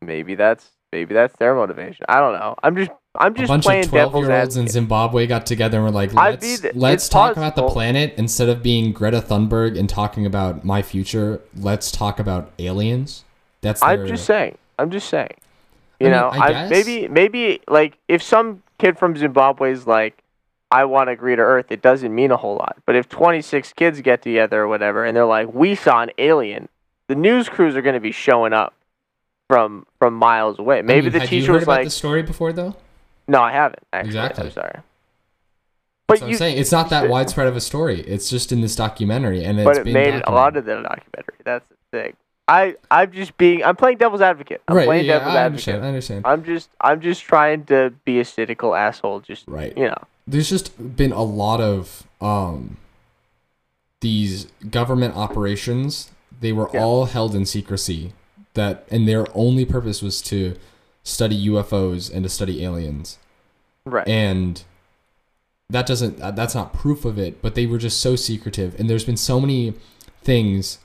[0.00, 2.04] maybe that's maybe that's their motivation.
[2.08, 2.54] I don't know.
[2.62, 4.68] I'm just I'm a bunch playing of twelve-year-olds in.
[4.68, 8.62] Zimbabwe got together and were like, let's, mean, let's talk about the planet instead of
[8.62, 11.42] being Greta Thunberg and talking about my future.
[11.54, 13.24] Let's talk about aliens.
[13.60, 14.56] That's I'm just saying.
[14.78, 15.34] I'm just saying.
[16.00, 19.86] You I mean, know, I I maybe maybe like if some kid from Zimbabwe is
[19.86, 20.22] like,
[20.70, 22.78] I want to agree to Earth, it doesn't mean a whole lot.
[22.86, 26.70] But if 26 kids get together or whatever, and they're like, we saw an alien,
[27.08, 28.72] the news crews are going to be showing up
[29.48, 30.80] from from miles away.
[30.80, 32.74] Maybe mean, the teacher heard was about like, the story before though.
[33.32, 33.82] No, I haven't.
[33.92, 34.44] Actually, Exactly.
[34.46, 34.72] I'm sorry.
[34.74, 34.84] That's
[36.06, 38.00] But what you, I'm saying it's not that should- widespread of a story.
[38.02, 40.64] It's just in this documentary, and it's but it been made it a lot of
[40.66, 41.38] the documentary.
[41.44, 42.12] That's the thing.
[42.48, 44.60] I I'm just being I'm playing devil's advocate.
[44.68, 44.84] I'm right.
[44.86, 45.74] playing Yeah, devil's I advocate.
[45.74, 45.84] understand.
[45.84, 46.26] I understand.
[46.26, 49.20] I'm just I'm just trying to be a cynical asshole.
[49.20, 49.76] Just Right.
[49.78, 50.02] you know.
[50.26, 52.76] There's just been a lot of um
[54.00, 56.82] these government operations they were Yeah.
[56.82, 58.12] all held in secrecy
[58.54, 60.56] that and their only purpose was to
[61.04, 63.18] study UFOs and to study aliens
[63.84, 64.06] Right.
[64.06, 64.62] and
[65.70, 68.78] that doesn't uh, that's not proof of it but they were just so secretive.
[68.78, 69.74] And there's been so many
[70.22, 70.78] things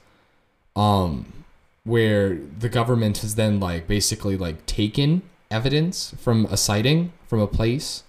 [0.76, 1.44] um
[1.84, 7.48] where the government has then like basically like taken evidence from a sighting from a
[7.48, 8.04] place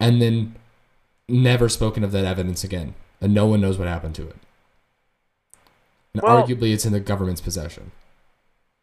[0.00, 0.54] and then
[1.28, 2.94] never spoken of that evidence again.
[3.20, 4.36] And no one knows what happened to it.
[6.14, 7.92] And Well- arguably it's in the government's possession.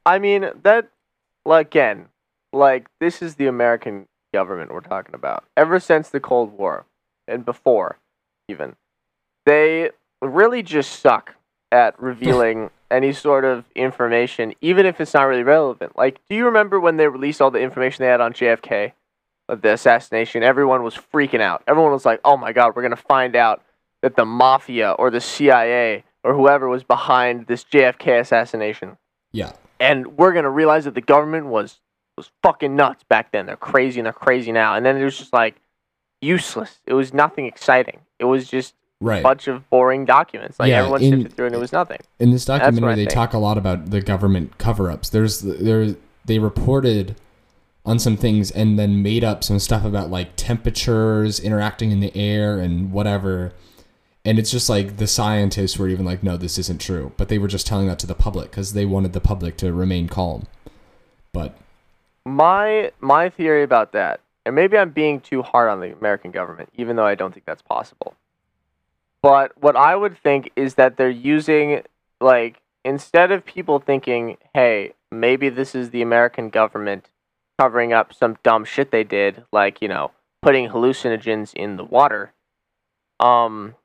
[0.06, 0.90] I mean that
[1.46, 2.08] like, again,
[2.52, 5.46] like this is the American government we're talking about.
[5.56, 6.86] Ever since the Cold War
[7.28, 7.98] and before
[8.50, 8.76] even,
[9.46, 9.92] they
[10.22, 11.36] really just suck
[11.72, 15.98] at revealing any sort of information, even if it's not really relevant.
[15.98, 18.92] Like, do you remember when they released all the information they had on JFK,
[19.48, 20.44] the assassination?
[20.44, 21.64] Everyone was freaking out.
[21.68, 23.64] Everyone was like, "Oh my God, we're gonna find out
[24.02, 28.98] that the mafia or the CIA or whoever was behind this JFK assassination."
[29.36, 29.52] yeah
[29.84, 31.80] and we're gonna realize that the government was
[32.18, 33.46] was fucking nuts back then.
[33.46, 34.76] They're crazy and they're crazy now.
[34.76, 35.56] And then it was just like
[36.22, 36.80] useless.
[36.86, 38.00] It was nothing exciting.
[38.20, 40.60] It was just a right bunch of boring documents.
[40.60, 42.00] Like Yeah, everyone in- sifted through and it was nothing.
[42.20, 43.12] in this documentary they think.
[43.14, 45.96] talk a lot about the government cover-ups there's there
[46.26, 47.16] they reported
[47.86, 52.16] on some things and then made up some stuff about like temperatures interacting in the
[52.16, 53.52] air and whatever
[54.24, 57.38] and it's just like the scientists were even like no this isn't true but they
[57.38, 60.46] were just telling that to the public because they wanted the public to remain calm
[61.34, 61.58] but
[62.26, 66.70] My my theory about that, and maybe I'm being too hard on the American government,
[66.76, 68.16] even though I don't think that's possible.
[69.22, 71.84] But what I would think is that they're using
[72.22, 77.10] like instead of people thinking, "Hey, maybe this is the American government
[77.60, 82.34] covering up some dumb shit they did, like, you know, putting hallucinogens in the water."
[83.20, 83.76] Um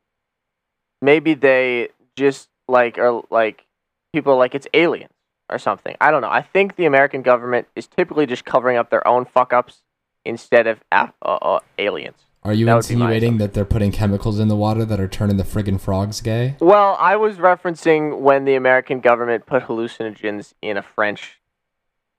[1.01, 3.65] maybe they just like are like
[4.13, 5.11] people are like it's aliens
[5.49, 5.95] or something.
[5.99, 6.29] I don't know.
[6.29, 9.81] I think the American government is typically just covering up their own fuck ups
[10.25, 12.17] instead of af- uh, uh, aliens.
[12.43, 14.99] are you That would be my insinuating that they're putting chemicals in the water that
[14.99, 19.63] are turning the friggin' frogs gay Well, I was referencing when the American government put
[19.63, 21.39] hallucinogens in a French,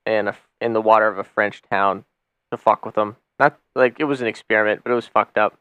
[0.07, 2.05] in a in the water of a French town
[2.51, 3.17] to fuck with them.
[3.39, 5.57] Not like it was an experiment, but it was fucked up.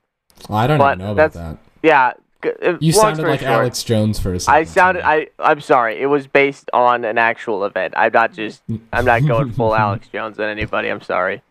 [0.50, 2.14] i don't But even know about that Yeah.
[2.46, 5.04] Uh, you sounded like short, alex jones for a second I sounded.
[5.06, 5.28] I.
[5.40, 6.02] I'm sorry.
[6.02, 7.94] It was based on an actual event.
[7.98, 8.62] I'm not just.
[8.94, 10.90] I'm not going full Alex Jones on anybody.
[10.90, 11.42] I'm sorry.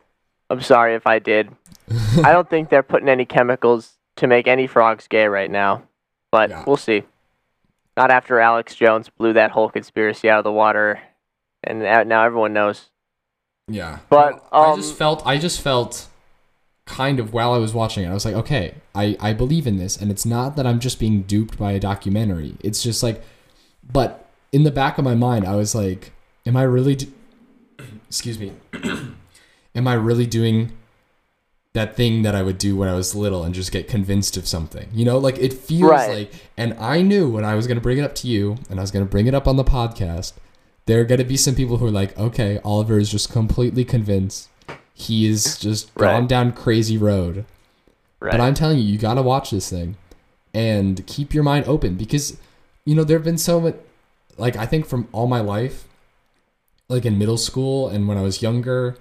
[0.50, 1.50] I'm sorry if I did.
[2.24, 5.82] I don't think they're putting any chemicals to make any frogs gay right now,
[6.32, 6.64] but Yeah.
[6.66, 7.02] we'll see.
[7.96, 11.00] Not after Alex Jones blew that whole conspiracy out of the water,
[11.64, 12.90] and now everyone knows.
[13.66, 13.98] Yeah.
[14.08, 16.08] But, I um, just felt I just felt
[16.88, 19.76] kind of while I was watching it, I was like, okay, I, I believe in
[19.76, 22.56] this, and it's not that I'm just being duped by a documentary.
[22.60, 23.22] It's just like
[23.92, 26.12] but in the back of my mind, I was like,
[26.44, 27.12] am I really do-
[28.08, 28.52] excuse me.
[29.74, 30.72] am I really doing
[31.74, 34.48] that thing that I would do when I was little and just get convinced of
[34.48, 34.88] something?
[34.92, 36.10] You know, like it feels Right.
[36.18, 38.78] like and I knew when I was going to bring it up to you and
[38.78, 40.32] I was going to bring it up on the podcast
[40.86, 43.84] there are going to be some people who are like, okay, Oliver is just completely
[43.84, 44.48] convinced.
[44.98, 47.44] He is just gone down crazy road.
[48.20, 48.32] Right.
[48.32, 49.96] But I'm telling you, you got to watch this thing
[50.52, 52.36] and keep your mind open because,
[52.84, 53.76] you know, there have been so much,
[54.36, 55.84] like, I think from all my life,
[56.88, 58.96] like in middle school and when I was younger,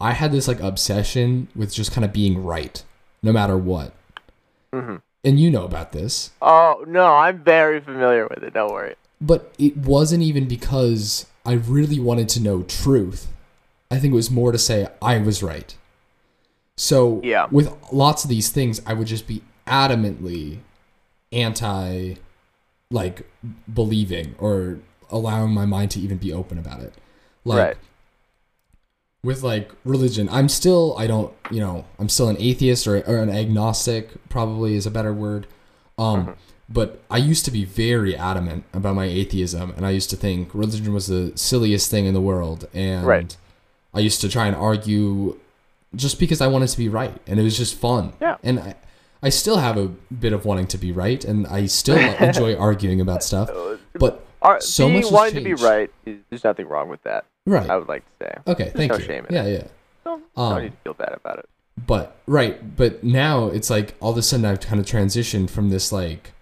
[0.00, 2.82] I had this like obsession with just kind of being right
[3.22, 3.92] no matter what.
[4.72, 5.00] Mhm.
[5.24, 6.30] And you know about this.
[6.42, 8.52] Oh no, I'm very familiar with it.
[8.52, 8.94] Don't worry.
[9.20, 13.28] But it wasn't even because I really wanted to know truth.
[13.94, 15.74] I think it was more to say I was right.
[16.76, 17.46] So Yeah.
[17.50, 20.58] with lots of these things, I would just be adamantly
[21.32, 22.14] anti
[22.90, 23.28] like
[23.72, 24.78] believing or
[25.10, 26.94] allowing my mind to even be open about it.
[27.44, 27.76] Like right.
[29.22, 33.18] with like religion, I'm still I don't you know I'm still an atheist or, or
[33.18, 35.46] an agnostic probably is a better word.
[35.98, 36.34] Um, Mhm.
[36.68, 40.52] but I used to be very adamant about my atheism, and I used to think
[40.52, 43.36] religion was the silliest thing in the world, and Right.
[43.94, 45.38] I used to try and argue
[45.94, 48.12] just because I wanted to be right, and it was just fun.
[48.20, 48.36] Yeah.
[48.42, 48.74] and I.
[49.22, 53.00] I still have a bit of wanting to be right, and I still enjoy arguing
[53.00, 53.48] about stuff.
[53.94, 57.24] But Are, so much wanting to be right, there's nothing wrong with that.
[57.46, 58.52] right, I would like to say.
[58.52, 59.04] okay, thank no you.
[59.04, 59.66] shame in yeah, yeah.
[60.04, 61.48] Don't, Um, don't need to feel bad about it.
[61.86, 65.70] But right, but now it's like all of a sudden I've kind of transitioned from
[65.70, 66.32] this like,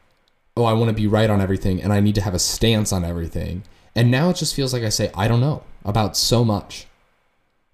[0.56, 2.92] oh, I want to be right on everything and I need to have a stance
[2.92, 3.62] on everything.
[3.94, 6.86] And now it just feels like I say I don't know about so much.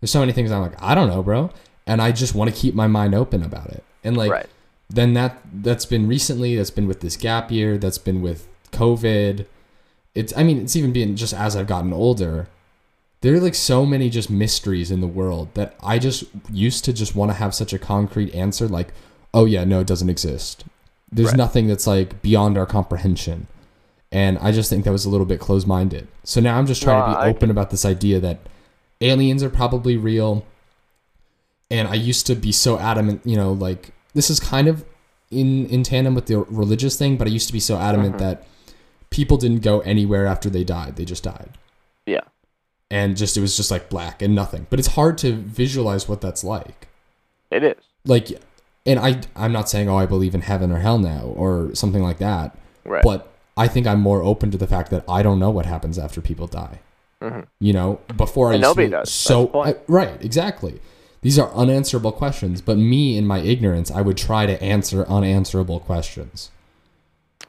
[0.00, 1.50] There's so many things I'm like I don't know, bro,
[1.86, 3.84] and I just want to keep my mind open about it.
[4.04, 4.46] And like right.
[4.88, 6.56] then that that's been recently.
[6.56, 7.78] That's been with this gap year.
[7.78, 9.46] That's been with COVID.
[10.14, 12.48] It's I mean it's even been just as I've gotten older.
[13.20, 16.92] There are like so many just mysteries in the world that I just used to
[16.92, 18.92] just want to have such a concrete answer like,
[19.34, 20.64] oh yeah, no, it doesn't exist.
[21.10, 21.36] There's Right.
[21.36, 23.48] nothing that's like beyond our comprehension.
[24.12, 26.06] And I just think that was a little bit closed minded.
[26.22, 28.38] So now I'm just trying to be I open about this idea that
[29.00, 30.44] aliens are probably real.
[31.70, 34.84] And I used to be so adamant, you know, like this is kind of
[35.30, 38.18] in in tandem with the religious thing, but I used to be so adamant Mhm.
[38.20, 38.46] that
[39.10, 40.96] people didn't go anywhere after they died.
[40.96, 41.50] They just died.
[42.06, 42.22] Yeah.
[42.90, 44.66] And just it was just like black and nothing.
[44.70, 46.88] But it's hard to visualize what that's like.
[47.50, 47.76] It is.
[48.06, 48.28] Like
[48.86, 52.02] and I I'm not saying oh I believe in heaven or hell now or something
[52.02, 53.02] like that, Right.
[53.02, 55.98] but I think I'm more open to the fact that I don't know what happens
[55.98, 56.80] after people die.
[57.22, 57.46] Mhm.
[57.60, 59.10] You know, before I And used nobody to does.
[59.10, 59.50] So.
[59.54, 60.80] I- right, exactly.
[61.20, 65.80] These are unanswerable questions, but me in my ignorance, I would try to answer unanswerable
[65.80, 66.50] questions.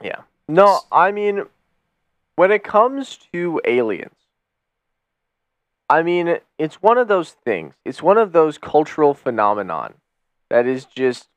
[0.01, 0.21] Yeah.
[0.47, 1.43] No, I mean,
[2.35, 4.15] when it comes to aliens,
[5.87, 7.75] I mean, it's one of those things.
[7.85, 9.95] It's one of those cultural phenomenon
[10.49, 11.27] that is just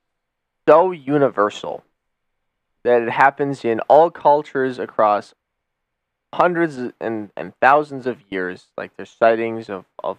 [0.67, 1.85] so universal
[2.85, 5.35] that it happens in all cultures across
[6.33, 8.67] hundreds and, and thousands of years.
[8.77, 10.19] Like there's sightings of, of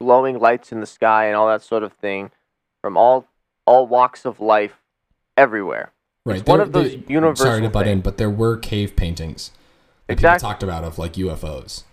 [0.00, 2.30] glowing lights in the sky and all that sort of thing
[2.82, 3.26] from all
[3.66, 4.78] all walks of life
[5.36, 5.92] everywhere.
[6.24, 6.40] Right.
[6.40, 9.50] It's one of those there- universal Sorry to butt in, but there were cave paintings
[10.06, 10.38] that Exactly.
[10.38, 11.84] people talked about of like UFOs.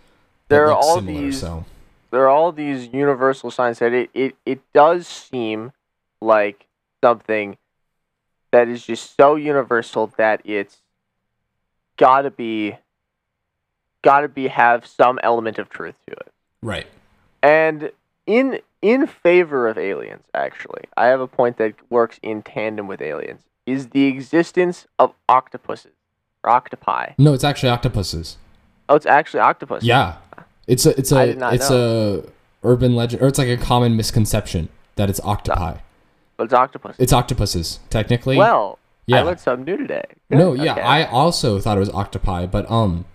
[0.48, 1.66] There are all similar, these So
[2.12, 5.74] there are all these universal signs that it, it, it does seem
[6.22, 6.68] like
[7.04, 7.58] something
[8.52, 10.78] that is just so universal that it's
[11.98, 12.78] gotta be
[14.06, 16.32] gotta be have some element of truth to it.
[16.62, 16.88] right.
[17.44, 17.92] And
[18.26, 23.02] in in favor of aliens, actually, I have a point that works in tandem with
[23.02, 25.92] aliens, is the existence of octopuses
[26.44, 27.14] or octopi.
[27.18, 28.38] No, it's actually octopuses.
[28.88, 29.84] Oh, it's actually octopus.
[29.84, 30.18] Yeah.
[30.68, 32.24] It's a it's a it's a
[32.64, 35.78] urban legend or it's like a common misconception that it's octopi.
[36.38, 36.96] But it's octopus.
[37.00, 38.38] It's octopuses, technically.
[38.38, 39.20] well, yeah.
[39.20, 40.06] I learned something new today.
[40.30, 40.82] No, yeah, okay.
[40.82, 43.06] I also thought it was octopi, but um,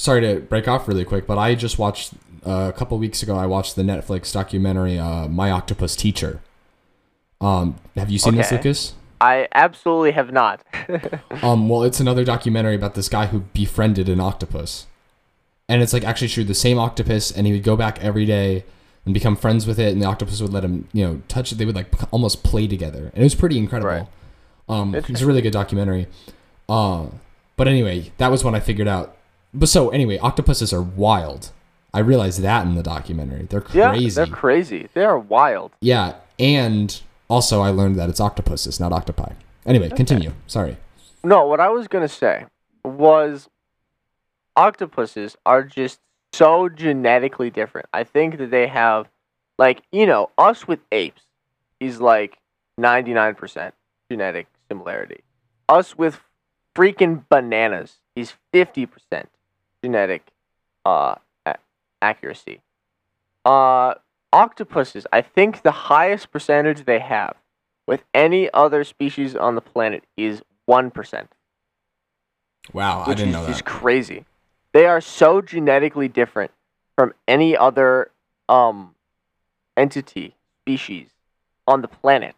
[0.00, 2.14] sorry to break off really quick, but I just watched
[2.46, 3.36] uh, a couple weeks ago.
[3.36, 6.40] I watched the Netflix documentary, uh, "My Octopus Teacher."
[7.40, 8.56] Um, have you seen this, Okay.
[8.56, 8.94] Lucas?
[9.20, 10.62] I absolutely have not.
[11.42, 14.86] Um, well, it's another documentary about this guy who befriended an octopus,
[15.68, 16.44] and it's like actually true.
[16.44, 18.64] The same octopus, and he would go back every day
[19.06, 21.56] and become friends with it, and the octopus would let him, you know, touch it.
[21.56, 23.90] They would like almost play together, and it was pretty incredible.
[23.90, 24.06] Right.
[24.68, 26.06] Um, it's a really good documentary.
[26.68, 27.06] Uh,
[27.56, 29.16] but anyway, that was when I figured out.
[29.52, 31.50] But so anyway, octopuses are wild.
[31.92, 33.42] I realized that in the documentary.
[33.42, 34.10] They're yeah, crazy.
[34.10, 34.88] they're crazy.
[34.94, 35.72] They are wild.
[35.80, 39.32] yeah, and also I learned that it's octopuses, not octopi.
[39.66, 40.32] Anyway, continue.
[40.46, 40.76] Sorry.
[41.24, 42.46] No, what I was gonna say
[42.84, 43.48] was
[44.56, 46.00] octopuses are just
[46.32, 47.88] so genetically different.
[47.92, 49.08] I think that they have,
[49.58, 51.22] like, you know, us with apes
[51.80, 52.38] is like
[52.78, 53.74] ninety nine percent
[54.10, 55.22] genetic similarity.
[55.68, 56.20] Us with
[56.74, 59.28] freaking bananas is fifty percent
[59.82, 60.30] genetic
[60.84, 61.14] uh
[61.46, 61.58] a-
[62.02, 62.60] accuracy.
[63.44, 63.94] Uh,
[64.32, 67.36] octopuses, I think the highest percentage they have
[67.86, 71.32] with any other species on the planet is one percent
[72.72, 73.64] Wow, I didn't is know that.
[73.64, 74.24] crazy.
[74.72, 76.52] They are so genetically different
[76.96, 78.10] from any other
[78.48, 78.94] um
[79.76, 81.08] entity species
[81.66, 82.34] on the planet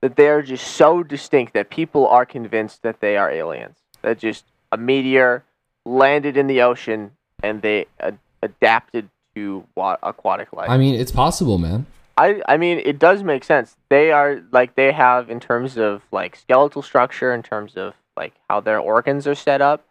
[0.00, 3.78] that they are just so distinct that people are convinced that they are aliens.
[4.02, 5.44] That just a meteor
[5.84, 7.12] landed in the ocean
[7.42, 10.68] and they ad- adapted to wa- aquatic life.
[10.70, 11.86] I mean, it's possible, man.
[12.16, 13.76] I I mean it does make sense.
[13.90, 18.34] They are like they have in terms of like skeletal structure, in terms of like
[18.50, 19.84] how their organs are set up,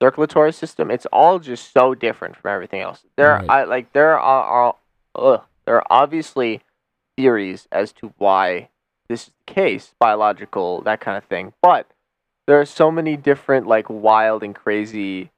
[0.00, 0.90] circulatory system.
[0.90, 3.04] It's all just so different from everything else.
[3.16, 3.50] There Right.
[3.50, 4.76] I like there are, are
[5.14, 6.62] ugh, there are obviously
[7.16, 8.68] theories as to why
[9.08, 11.52] this is the case, biological that kind of thing.
[11.60, 11.86] But
[12.46, 15.30] there are so many different like wild and crazy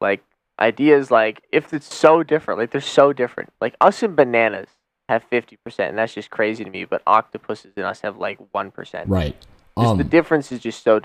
[0.00, 0.22] like
[0.58, 4.68] ideas like if it's so different like they're so different like us and bananas
[5.08, 5.56] have 50%
[5.88, 9.36] and that's just crazy to me but octopuses and us have like 1% Right.
[9.78, 11.00] Just Um, the difference is just so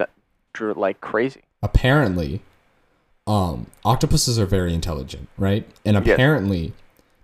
[0.59, 2.41] like crazy apparently,
[3.27, 5.67] um, octopuses are very intelligent, right?
[5.85, 6.13] And Yes.
[6.15, 6.73] apparently,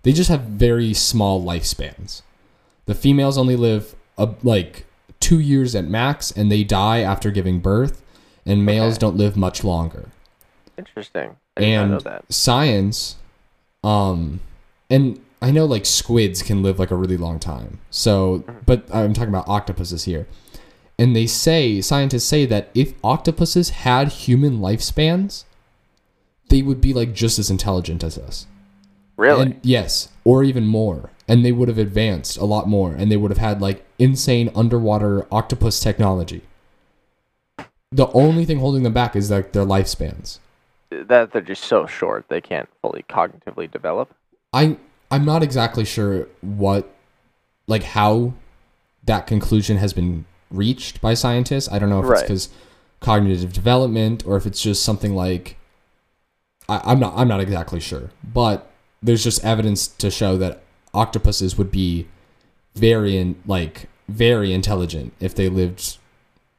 [0.02, 2.22] they just have very small lifespans.
[2.86, 4.86] The females only live uh, like
[5.20, 8.02] two years at max, and they die after giving birth.
[8.48, 9.00] And males Okay.
[9.00, 10.08] don't live much longer.
[10.76, 13.16] interesting i and know that science
[13.84, 14.40] um
[14.90, 18.58] and i know like squids can live like a really long time so Mm-hmm.
[18.64, 20.26] but i'm talking about octopuses here
[21.00, 25.44] and they say scientists say that if octopuses had human lifespans,
[26.48, 28.48] they would be like just as intelligent as us.
[29.16, 29.42] Really?
[29.42, 31.10] And yes, or even more.
[31.28, 34.50] And they would have advanced a lot more and they would have had like insane
[34.56, 36.42] underwater octopus technology.
[37.90, 40.38] The only thing holding them back is like their lifespans.
[40.90, 44.14] that they're just so short they can't fully cognitively develop.
[44.52, 44.76] I
[45.10, 46.90] I'm not exactly sure what
[47.66, 48.34] like how
[49.04, 51.70] that conclusion has been reached by scientists.
[51.70, 52.48] I don't know if it's because
[53.00, 55.56] cognitive development or if it's just something like
[56.68, 58.10] I, I'm not I'm not exactly sure.
[58.22, 58.70] But
[59.02, 60.62] there's just evidence to show that
[60.92, 62.06] octopuses would be
[62.74, 65.98] very in, like very intelligent if they lived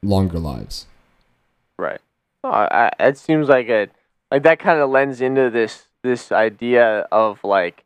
[0.01, 0.86] longer lives.
[2.43, 3.87] Oh, I- it seems like a
[4.31, 7.83] like that kind of lends into this this idea of like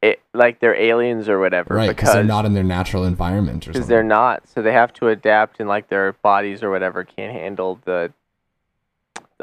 [0.00, 3.66] it like they're aliens or whatever Right, because because they're not in their natural environment
[3.66, 7.02] or because they're not so they have to adapt and like their bodies or whatever
[7.02, 8.12] can't handle the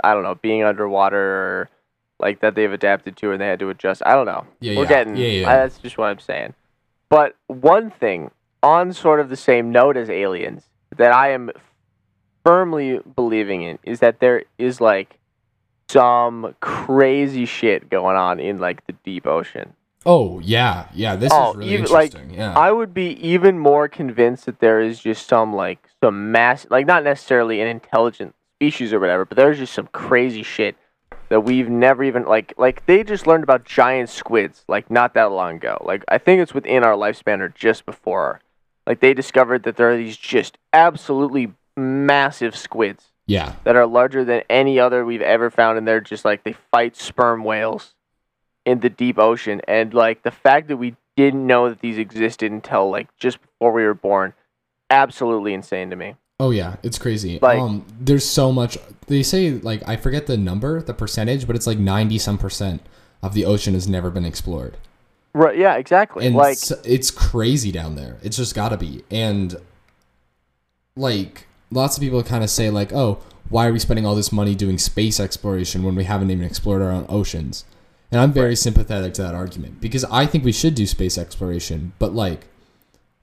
[0.03, 1.69] I don't know being underwater or
[2.19, 4.01] like that they've adapted to and they had to adjust.
[4.05, 4.45] I don't know.
[4.61, 4.87] Yeah, We're yeah.
[4.89, 5.49] getting Yeah, yeah.
[5.49, 6.53] I- that's just what I'm saying.
[7.09, 8.31] But one thing
[8.63, 10.63] on sort of the same note as aliens
[10.95, 11.51] that I am
[12.45, 15.17] firmly believing in is that there is like
[15.89, 19.73] some crazy shit going on in like the deep ocean.
[20.05, 21.15] Oh yeah, yeah.
[21.15, 22.37] This Oh, is really even, like, interesting.
[22.37, 22.53] yeah.
[22.57, 26.85] I would be even more convinced that there is just some like some mass like
[26.85, 30.75] not necessarily an intelligent species or whatever, but there's just some crazy shit
[31.29, 35.31] that we've never even like like they just learned about giant squids like not that
[35.31, 35.77] long ago.
[35.83, 38.41] Like I think it's within our lifespan or just before.
[38.85, 43.55] Like they discovered that there are these just absolutely massive squids yeah.
[43.63, 46.95] that are larger than any other we've ever found and they're just like they fight
[46.95, 47.93] sperm whales
[48.65, 52.51] in the deep ocean and like the fact that we didn't know that these existed
[52.51, 54.34] until like just before we were born
[54.89, 57.39] absolutely insane to me Oh yeah, it's crazy.
[57.41, 58.78] Like- um, there's so much.
[59.07, 62.82] They say like I forget the number, the percentage, but it's like ninety some percent
[63.23, 64.78] of the ocean has never been explored,
[65.34, 68.17] right yeah exactly and like it's, it's crazy down there.
[68.21, 69.03] It's just got to be.
[69.09, 69.55] And
[70.97, 74.32] like lots of people kind of say like, oh, why are we spending all this
[74.32, 77.66] money doing space exploration when we haven't even explored our own oceans?
[78.11, 81.93] And I'm very sympathetic to that argument because I think we should do space exploration,
[81.99, 82.47] but like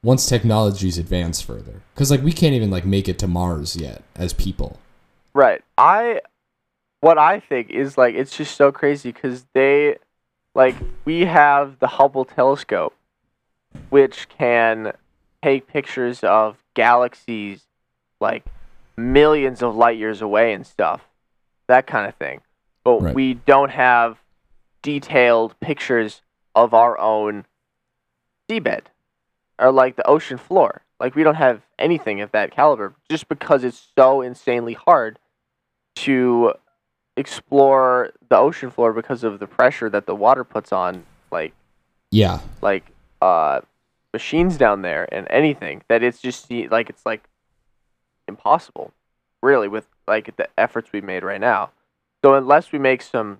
[0.02, 4.02] once technologies advance further because like we can't even like make it to mars yet
[4.16, 4.78] as people
[5.34, 5.62] Right.
[5.78, 6.20] I
[7.00, 9.96] what I think is like it's just so crazy cuz they
[10.54, 10.74] like
[11.04, 12.94] we have the Hubble telescope
[13.88, 14.92] which can
[15.42, 17.66] take pictures of galaxies
[18.22, 18.46] like
[18.96, 21.02] millions of light years away and stuff.
[21.68, 22.40] That kind of thing.
[22.84, 23.14] But Right.
[23.14, 24.18] we don't have
[24.82, 26.22] detailed pictures
[26.54, 27.44] of our own
[28.48, 28.84] seabed
[29.58, 30.82] or like the ocean floor.
[30.98, 35.18] Like we don't have anything of that caliber just because it's so insanely hard
[35.96, 36.54] to
[37.16, 41.52] explore the ocean floor because of the pressure that the water puts on like
[42.10, 42.86] yeah like
[43.20, 43.60] uh
[44.14, 47.28] machines down there and anything that it's just like it's like
[48.32, 48.92] impossible
[49.42, 51.70] really with like the efforts we've made right now.
[52.24, 53.38] So unless we make some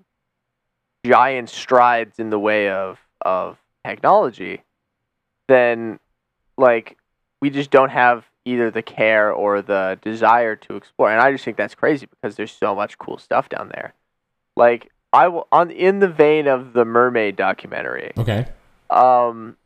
[1.04, 4.62] giant strides in the way of of technology
[5.48, 5.98] then
[6.56, 6.96] like
[7.40, 11.10] we just don't have either the care or the desire to explore.
[11.10, 13.94] And i just think that's crazy because there's so much cool stuff down there.
[14.56, 18.46] Like i will on in the vein of the mermaid documentary okay.
[18.88, 19.56] um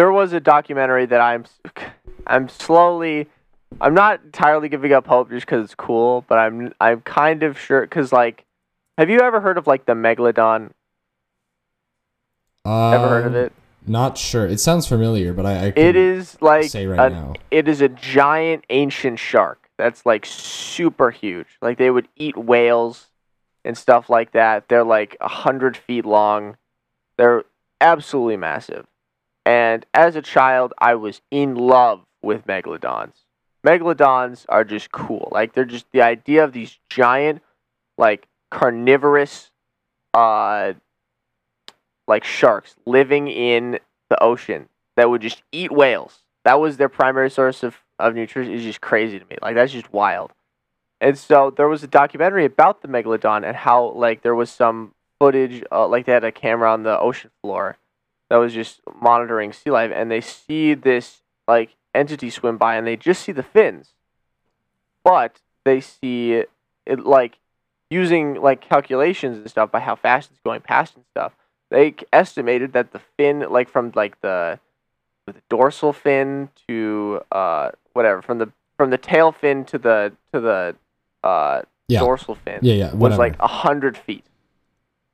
[0.00, 1.44] there was a documentary that I'm
[2.26, 3.28] I'm slowly
[3.80, 7.58] I'm not entirely giving up hope just because it's cool, but I'm I'm kind of
[7.58, 8.44] sure because like,
[8.98, 10.70] have you ever heard of like the megalodon?
[12.64, 13.52] uh, Ever heard of it?
[13.86, 15.96] not sure it sounds familiar but i, I It
[16.42, 21.46] like say a- right now it is a giant ancient shark that's like super huge.
[21.62, 23.08] Like they would eat whales
[23.64, 24.68] and stuff like that.
[24.68, 26.58] They're like a hundred feet long.
[27.16, 27.44] They're
[27.80, 28.86] absolutely massive.
[29.46, 33.14] And as a child, I was in love with megalodons.
[33.66, 35.28] Megalodons are just cool.
[35.32, 37.42] Like they're just the idea of these giant,
[37.98, 39.50] like carnivorous,
[40.14, 40.72] uh,
[42.08, 46.20] like sharks living in the ocean that would just eat whales.
[46.44, 48.52] That was their primary source of, of nutrition.
[48.52, 49.36] Is just crazy to me.
[49.42, 50.32] Like that's just wild.
[51.00, 54.94] And so there was a documentary about the megalodon and how like there was some
[55.18, 57.76] footage, uh, like they had a camera on the ocean floor
[58.30, 62.86] that was just monitoring sea life, and they see this like entity swim by, and
[62.86, 63.94] they just see the fins,
[65.04, 66.44] but they see
[66.86, 67.38] it like
[67.90, 71.32] using like calculations and stuff by how fast it's going past and stuff.
[71.70, 74.58] They estimated that the fin, like from like the
[75.26, 80.40] the dorsal fin to uh whatever from the from the tail fin to the to
[80.40, 80.76] the
[81.22, 82.00] uh Yeah.
[82.00, 82.94] dorsal fin Yeah, yeah.
[82.94, 84.24] was like a hundred feet,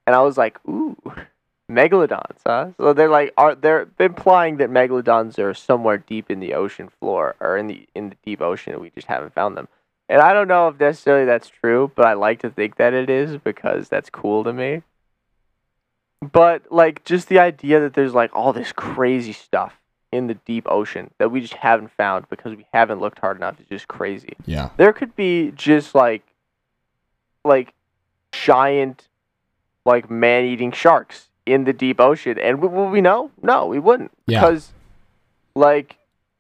[0.07, 0.97] and I was like, ooh,
[1.71, 2.71] megalodons, huh?
[2.77, 7.35] So they're like, are they're implying that megalodons are somewhere deep in the ocean floor
[7.41, 9.69] or in the in the deep ocean, and we just haven't found them.
[10.09, 13.11] And I don't know if necessarily that's true, but I like to think that it
[13.11, 14.83] is because that's cool to me.
[16.21, 19.75] But like just the idea that there's like all this crazy stuff
[20.13, 23.61] in the deep ocean that we just haven't found because we haven't looked hard enough
[23.61, 24.71] is just crazy yeah.
[24.77, 26.23] there could be just like
[27.45, 27.75] like
[28.33, 29.09] giant
[29.85, 34.11] like man-eating sharks in the deep ocean and w- will we know no we wouldn't
[34.27, 34.41] Yeah.
[34.41, 34.73] because
[35.55, 35.97] like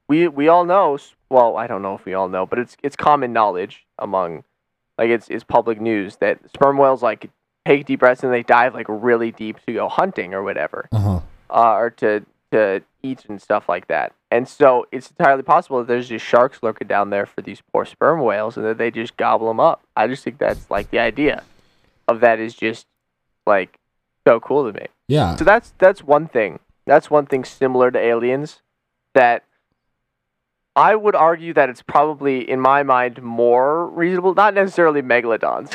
[0.09, 0.99] we we all know
[1.31, 4.45] well i don't know if we all know but it's it's common knowledge among
[4.99, 7.31] like it's it's public news that sperm whales like
[7.65, 10.99] take deep breaths and they dive like really deep to go hunting or whatever Uh
[10.99, 11.21] huh.
[11.51, 14.13] uh, or to to eat and stuff like that.
[14.31, 17.85] And so it's entirely possible that there's just sharks lurking down there for these poor
[17.85, 19.83] sperm whales, and that they just gobble them up.
[19.97, 21.43] I just think that's like the idea
[22.07, 22.87] of that is just
[23.47, 23.79] like
[24.27, 24.87] so cool to me.
[25.09, 25.37] Yeah.
[25.37, 26.59] So that's that's one thing.
[26.87, 28.63] That's one thing similar to aliens
[29.15, 29.45] that
[30.75, 35.71] I would argue that it's probably in my mind more reasonable, not necessarily megalodons,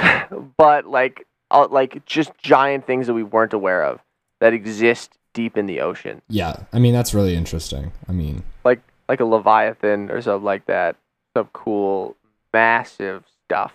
[0.57, 3.99] but like uh, like just giant things that we weren't aware of
[4.39, 6.55] that exist deep in the ocean, Yeah.
[6.73, 7.91] I mean, that's really interesting.
[8.07, 10.97] I mean, like like a leviathan or something like that.
[11.35, 12.17] Some cool
[12.53, 13.73] massive stuff.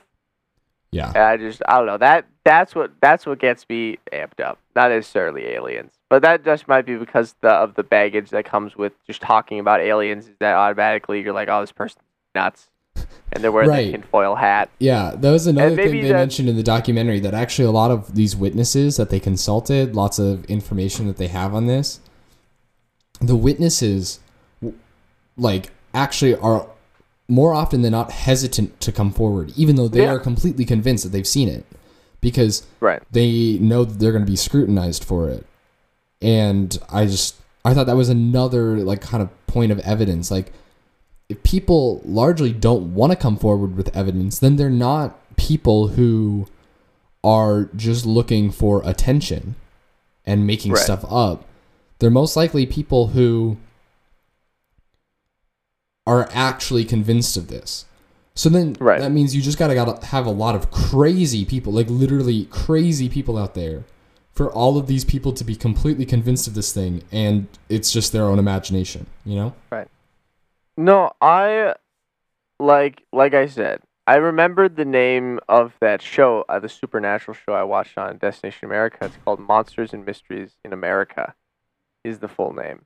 [0.93, 1.09] Yeah.
[1.09, 4.59] And I just I don't know that that's what that's what gets me amped up.
[4.75, 8.77] Not necessarily aliens, but that just might be because the of the baggage that comes
[8.77, 10.27] with just talking about aliens.
[10.29, 12.03] Is that automatically you're like, oh, this person's
[12.35, 12.69] nuts,
[13.33, 13.87] and they're wearing Right.
[13.87, 14.69] that tinfoil hat.
[14.79, 17.91] Yeah, that was another thing they that- mentioned in the documentary that actually a lot
[17.91, 22.01] of these witnesses that they consulted, lots of information that they have on this,
[23.21, 24.21] the witnesses,
[25.37, 26.69] like, actually are
[27.29, 30.13] more often than not hesitant to come forward, even though they Yeah.
[30.13, 31.65] are completely convinced that they've seen it,
[32.21, 33.03] because Right.
[33.11, 35.45] they know that they're going to be scrutinized for it.
[36.23, 40.31] And I just, I thought that was another, like, kind of point of evidence.
[40.31, 40.53] Like,
[41.29, 46.47] if people largely don't want to come forward with evidence, then they're not people who
[47.25, 49.57] are just looking for attention
[50.25, 50.81] and making Right.
[50.81, 51.45] stuff up.
[51.99, 53.57] They're most likely people who
[56.07, 57.85] are actually convinced of this.
[58.35, 59.01] So then Right.
[59.01, 63.09] that means you just gotta gotta have a lot of crazy people, like literally crazy
[63.09, 63.85] people out there,
[64.33, 68.13] for all of these people to be completely convinced of this thing, and it's just
[68.13, 69.55] their own imagination, you know?
[69.71, 69.89] Right.
[70.77, 71.75] No, I
[72.61, 77.55] like like I said, I remembered the name of that show, uh, the supernatural show
[77.55, 79.07] I watched on Destination America.
[79.07, 81.35] It's called Monsters and Mysteries in America,
[82.05, 82.85] is the full name.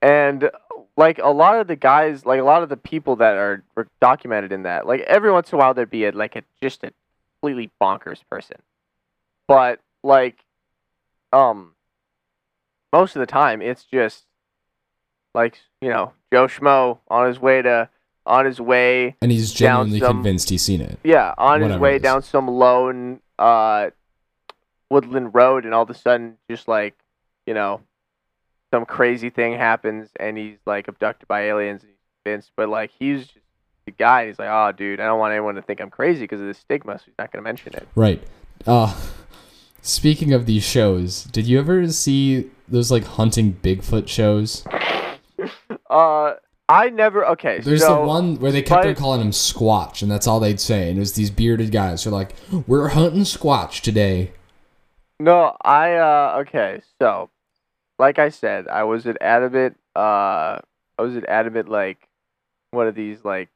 [0.00, 0.50] And
[0.98, 3.62] like a lot of the guys, like a lot of the people that are
[4.00, 6.82] documented in that, like every once in a while there'd be a like a just
[6.84, 6.92] a
[7.40, 8.56] completely bonkers person,
[9.46, 10.44] but like,
[11.32, 11.72] um,
[12.92, 14.24] most of the time it's just
[15.34, 17.88] like you know Joe Schmo on his way to
[18.26, 20.98] on his way And he's Down genuinely some- convinced he's seen it.
[21.04, 23.90] yeah on his way down some lone uh
[24.90, 26.94] woodland road and all of a sudden just like
[27.46, 27.80] you know
[28.72, 32.90] some crazy thing happens and he's like abducted by aliens and he's convinced but like
[32.98, 33.38] he's just
[33.86, 36.40] the guy he's like oh dude I don't want anyone to think I'm crazy because
[36.40, 38.22] of the stigma so he's not gonna mention it Right.
[38.66, 38.94] Uh
[39.80, 44.64] speaking of these shows, did you ever see those like hunting Bigfoot shows?
[45.88, 46.34] uh
[46.68, 50.10] I never okay There's so the one where they kept on calling him Squatch, and
[50.10, 50.90] that's all they'd say.
[50.90, 52.34] And it was these bearded guys who are like,
[52.66, 54.32] "We're hunting Squatch today."
[55.18, 57.30] No, I uh okay, so
[57.98, 60.58] like I said, I was an adamant uh
[60.98, 62.08] I was an adamant like
[62.70, 63.48] one of these like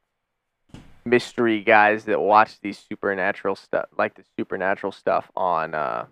[1.04, 6.06] mystery guys that watch these supernatural stuff like the supernatural stuff on uh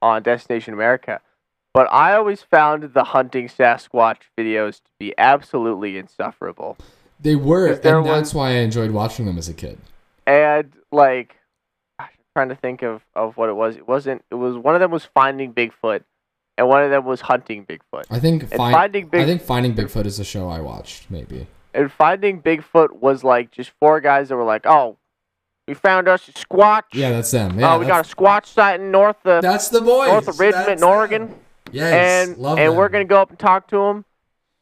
[0.00, 1.20] on Destination America.
[1.72, 6.76] But I always found the hunting Sasquatch videos to be absolutely insufferable.
[7.18, 9.78] They were, and that's was- why I enjoyed watching them as a kid.
[10.26, 11.36] and like
[11.98, 13.76] gosh, I'm trying to think of, of what it was.
[13.76, 16.04] It wasn't it was one of them was finding Bigfoot
[16.56, 18.04] and one of them was hunting Bigfoot.
[18.10, 21.10] I think find, finding Big I think Finding Bigfoot is a show I watched.
[21.10, 21.46] Maybe.
[21.72, 24.96] and finding Bigfoot was like just four guys that were like, "Oh,
[25.66, 26.84] we found us a squatch.
[26.92, 27.52] Yeah, that's them.
[27.52, 30.08] Uh, yeah, oh, we got a squatch sighting north of that's the boys.
[30.08, 31.40] north of Richmond, That's in Oregon." them.
[31.72, 34.04] Yes, and and we're gonna go up and talk to him.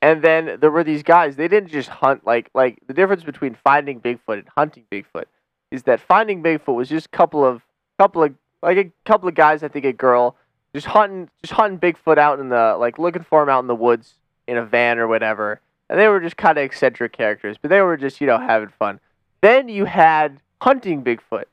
[0.01, 1.36] And then there were these guys.
[1.36, 5.26] They didn't just hunt like like the difference between finding Bigfoot and hunting Bigfoot
[5.70, 7.62] is that finding Bigfoot was just a couple of
[7.99, 9.62] couple of like a couple of guys.
[9.62, 10.36] I think a girl
[10.75, 13.75] just hunting just hunting Bigfoot out in the like looking for him out in the
[13.75, 14.14] woods
[14.47, 17.81] in a van or whatever, and they were just kind of eccentric characters, but they
[17.81, 19.01] were just you know having fun.
[19.41, 21.45] Then you had hunting Bigfoot,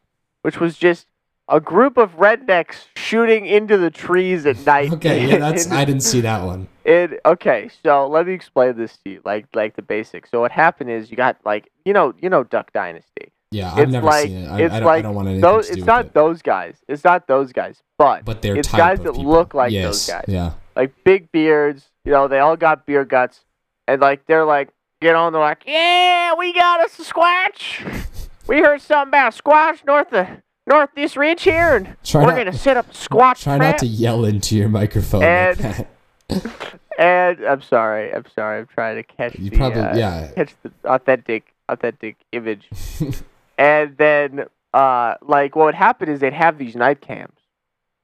[0.44, 1.08] which was just
[1.52, 4.92] a group of rednecks shooting into the trees at night.
[4.94, 6.68] Okay, yeah, that's in- I didn't see that one.
[6.86, 10.30] it okay, so let me explain this to you, like like the basics.
[10.32, 13.32] So what happened is you got like you know you know Duck Dynasty.
[13.52, 14.48] Yeah, I've It's never like- seen it.
[14.48, 16.14] I, it's I, don't, I like don't want anything Those to do it's not it.
[16.14, 16.76] those guys.
[16.88, 19.24] It's not those guys, but But they're it's guys that people.
[19.32, 20.26] look like yes, those guys.
[20.28, 20.52] Yeah.
[20.76, 21.86] like big beards.
[22.06, 23.42] You know, they all got beer guts,
[23.88, 24.70] and like they're like
[25.02, 25.34] get on.
[25.34, 28.06] They're like, yeah, we got us a squatch.
[28.48, 30.28] we heard something about a squatch north of
[30.68, 33.72] north this ridge here, and Try we're not- gonna set up a squatch Try trap.
[33.74, 35.88] not to yell into your microphone And- like.
[37.00, 38.60] And I'm sorry, I'm sorry.
[38.60, 40.32] I'm trying to catch You the probably uh, yeah.
[40.36, 42.68] catch the authentic authentic image.
[43.60, 47.38] and then uh like what would happen is they'd have these night cams.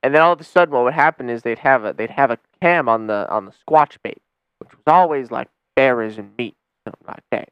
[0.04, 2.30] And then all of a sudden what would happen is they'd have a they'd have
[2.30, 4.22] a cam on the on the squatch bait,
[4.60, 7.50] which was always like berries and meat, something like that.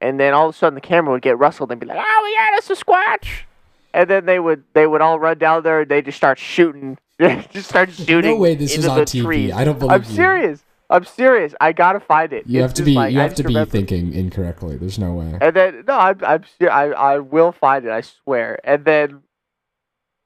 [0.00, 2.20] And then all of a sudden the camera would get rustled and be like, Oh,
[2.24, 3.44] we got us a squatch
[3.92, 6.98] and then they would they would all run down there and they just start shooting
[7.50, 9.24] just start shooting No way this into on TV.
[9.24, 9.52] trees.
[9.52, 10.14] I don't believe I'm you.
[10.14, 10.62] serious.
[10.88, 11.54] I'm serious.
[11.60, 12.46] I gotta find it.
[12.46, 14.76] You It's have to be like- you have to be remember- thinking incorrectly.
[14.76, 15.36] There's no way.
[15.40, 17.90] And then no, I'm I'm I I will find it.
[17.90, 18.58] I swear.
[18.64, 19.22] And then,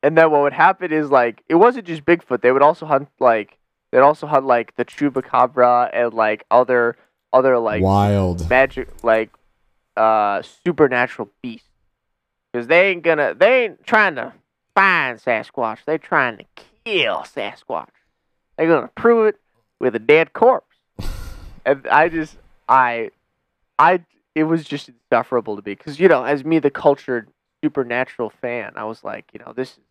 [0.02, 2.42] and then what would happen is like it wasn't just Bigfoot.
[2.42, 3.56] They would also hunt like
[3.90, 6.96] they'd also hunt like the chupacabra and like other
[7.32, 8.48] other like Wild.
[8.50, 9.30] magic like
[9.96, 11.66] uh supernatural beasts.
[12.52, 14.32] Because they ain't gonna they ain't trying to
[14.74, 15.78] find Sasquatch.
[15.86, 16.44] They're trying to
[16.84, 17.88] kill Sasquatch.
[18.58, 19.40] They're gonna prove it
[19.80, 20.76] with a dead corpse.
[21.66, 22.36] and I just
[22.68, 23.10] I
[23.78, 24.04] I
[24.34, 27.28] it was just insufferable to me because you know as me the cultured
[27.64, 29.84] supernatural fan I was like you know this is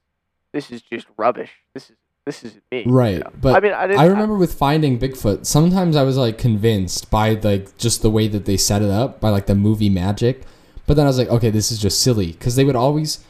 [0.53, 1.51] this is just rubbish.
[1.73, 2.83] This is this is me.
[2.85, 3.31] you Right, know?
[3.41, 7.09] but I mean I, didn't, I remember with finding Bigfoot, sometimes I was like convinced
[7.09, 10.43] by like just the way that they set it up, by like the movie magic.
[10.85, 13.23] But then I was like, okay, this is just silly because they would always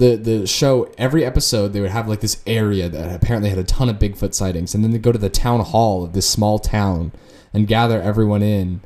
[0.00, 3.64] the the show every episode they would have like this area that apparently had a
[3.64, 6.58] ton of Bigfoot sightings, and then they go to the town hall of this small
[6.58, 7.12] town
[7.52, 8.80] and gather everyone in,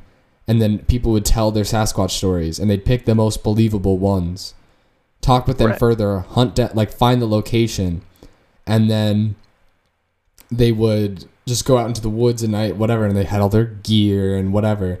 [0.47, 4.53] and then people would tell their Sasquatch stories, and they'd pick the most believable ones,
[5.21, 5.79] talk with them Right.
[5.79, 8.01] further, hunt da- like find the location,
[8.67, 9.35] and then
[10.51, 13.49] they would just go out into the woods at night, whatever, and they had all
[13.49, 14.99] their gear and whatever.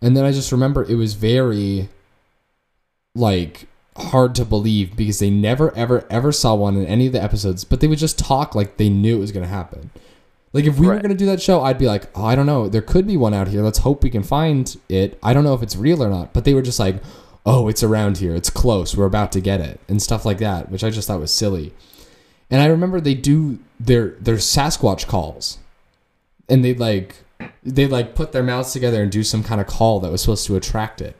[0.00, 1.88] And then I just remember it was very
[3.14, 3.66] like
[3.96, 7.64] hard to believe because they never ever ever saw one in any of the episodes,
[7.64, 9.90] but they would just talk like they knew it was gonna happen.
[10.52, 12.68] Like if we were gonna do that show, I'd be like, oh, I don't know,
[12.68, 13.62] there could be one out here.
[13.62, 15.18] Let's hope we can find it.
[15.22, 17.02] I don't know if it's real or not, but they were just like,
[17.44, 18.34] oh, it's around here.
[18.34, 18.96] It's close.
[18.96, 21.72] We're about to get it and stuff like that, which I just thought was silly.
[22.50, 25.58] And I remember they do their their Sasquatch calls,
[26.48, 27.16] and they like
[27.62, 30.46] they like put their mouths together and do some kind of call that was supposed
[30.46, 31.16] to attract it,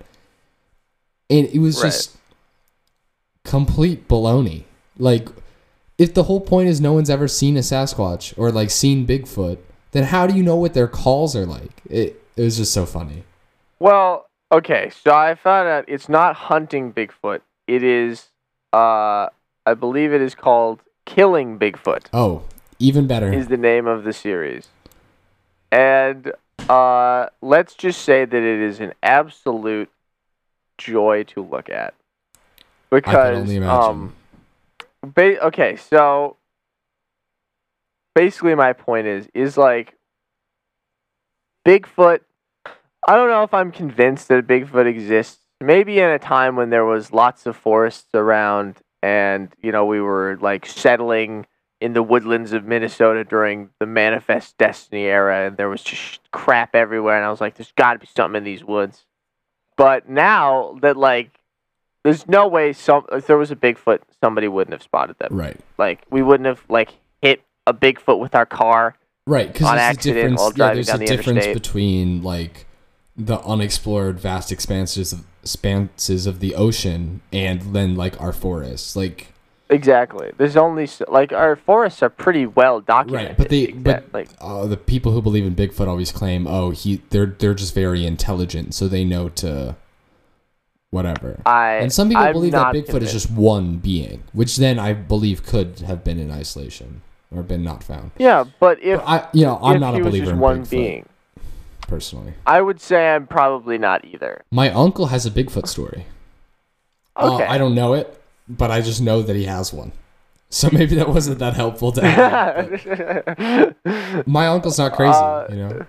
[1.28, 1.88] and it was Right.
[1.90, 2.15] just
[3.46, 4.64] complete baloney.
[4.98, 5.28] Like,
[5.98, 9.58] if the whole point is no one's ever seen a Sasquatch or like seen Bigfoot,
[9.92, 11.82] then how do you know what their calls are like?
[11.88, 13.24] It it was just so funny.
[13.78, 17.40] Well, okay, so I found out it's not hunting Bigfoot.
[17.66, 18.28] It is,
[18.72, 19.28] uh,
[19.64, 22.06] I believe it is called Killing Bigfoot.
[22.12, 22.42] Oh,
[22.78, 23.32] even better.
[23.32, 24.68] Is the name of the series,
[25.72, 26.32] and
[26.68, 29.90] uh, let's just say that it is an absolute
[30.78, 31.94] joy to look at.
[32.90, 34.14] Because um,
[35.02, 36.36] ba- okay, so
[38.14, 39.94] basically my point is is like
[41.64, 42.20] Bigfoot.
[43.08, 45.38] I don't know if I'm convinced that Bigfoot exists.
[45.60, 50.00] Maybe in a time when there was lots of forests around, and you know we
[50.00, 51.46] were like settling
[51.80, 56.74] in the woodlands of Minnesota during the Manifest Destiny era, and there was just crap
[56.74, 59.04] everywhere, and I was like, "There's got to be something in these woods."
[59.76, 61.38] But now that like,
[62.06, 65.30] there's no way some if there was a Bigfoot, somebody wouldn't have spotted them.
[65.32, 65.58] right.
[65.76, 68.96] Like we wouldn't have like hit a Bigfoot with our car.
[69.26, 70.52] Right, because on there's a difference.
[70.54, 71.54] yeah, there's a the difference interstate.
[71.54, 72.66] between like
[73.16, 78.94] the unexplored vast expanses of expanses of the ocean and then like our forests.
[78.94, 79.32] Like
[79.68, 80.30] Exactly.
[80.36, 83.30] There's only like our forests are pretty well documented.
[83.30, 86.70] right, but they but like uh, the people who believe in Bigfoot always claim, oh,
[86.70, 89.74] he they're they're just very intelligent, so they know to
[90.96, 91.38] whatever.
[91.46, 93.14] I and some people I'm believe that Bigfoot convinced.
[93.14, 97.62] is just one being, which then I believe could have been in isolation or been
[97.62, 98.10] not found.
[98.18, 100.70] yeah, but if But I, you know, I'm not a believer just in one Bigfoot
[100.70, 101.06] being,
[101.82, 102.34] personally.
[102.46, 104.42] I would say I'm probably not either.
[104.50, 106.06] My uncle has a Bigfoot story.
[107.14, 107.46] Uh, Okay.
[107.46, 109.92] I don't know it, but I just know that he has one.
[110.50, 113.76] So maybe that wasn't that helpful to have.
[114.26, 115.86] My uncle's not crazy, Uh, you know.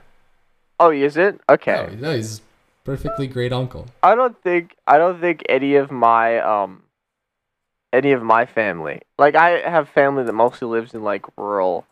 [0.79, 1.39] Oh, is it?
[1.49, 1.89] Okay.
[1.99, 2.41] No, no, he's
[2.87, 3.85] perfectly great uncle.
[4.01, 6.83] I don't think I don't think any of my um
[7.93, 11.85] any of my family like I have family that mostly lives in like rural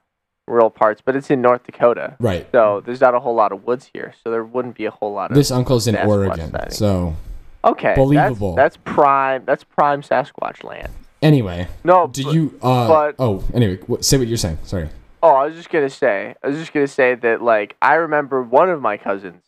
[0.47, 2.15] rural parts, but it's in North Dakota.
[2.19, 2.47] Right.
[2.51, 5.11] So there's not a whole lot of woods here, so there wouldn't be a whole
[5.13, 6.71] lot of This uncle's in Sasquatch Oregon, sighting.
[6.71, 7.15] so
[7.63, 7.93] Okay.
[7.95, 8.53] believable.
[8.55, 10.89] That's, that's prime that's prime Sasquatch land.
[11.21, 12.59] anyway, No, Do but- you?
[12.61, 14.59] Uh, but- oh, anyway, what, say what you're saying.
[14.63, 14.89] Sorry.
[15.23, 18.43] Oh, I was just gonna say, I was just gonna say that like I remember
[18.43, 19.41] one of my cousins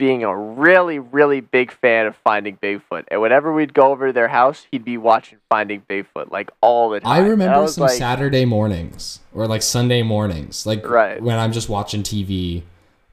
[0.00, 4.12] being a really, really big fan of Finding Bigfoot, and whenever we'd go over to
[4.14, 7.12] their house, he'd be watching Finding Bigfoot like all the time.
[7.12, 11.22] I remember was some like, Saturday mornings or like Sunday mornings, like Right.
[11.22, 12.62] when I'm just watching TV,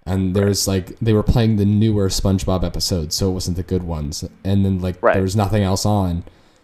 [0.06, 3.84] and there's like they were playing the newer SpongeBob episodes, so it wasn't the good
[3.84, 5.14] ones, and then like Right.
[5.14, 6.24] there was nothing else on.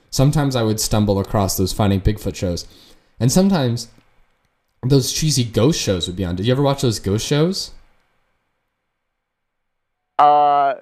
[0.10, 2.66] Sometimes I would stumble across those Finding Bigfoot shows,
[3.20, 3.90] and sometimes
[4.86, 6.38] those cheesy ghost shows would be on.
[6.38, 7.72] Did you ever watch those ghost shows?
[10.20, 10.76] Uh,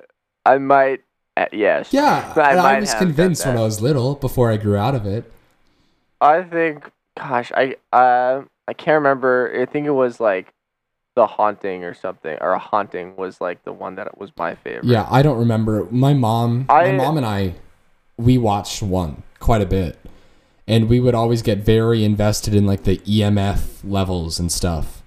[0.46, 1.02] I might.
[1.38, 1.90] Uh, yes.
[1.94, 3.58] Yeah, I I, was convinced when.
[3.58, 5.32] I was little before I grew out of it.
[6.20, 6.90] I think.
[7.18, 9.52] Gosh, I uh, I can't remember.
[9.62, 10.54] I think it was like
[11.16, 14.86] the haunting or something, or a haunting was like the one that was my favorite.
[14.86, 15.86] Yeah, I don't remember.
[15.92, 17.56] My mom, I- my mom and I,
[18.18, 20.00] we watched one quite a bit,
[20.68, 25.01] and we would always get very invested in like the EMF levels and stuff.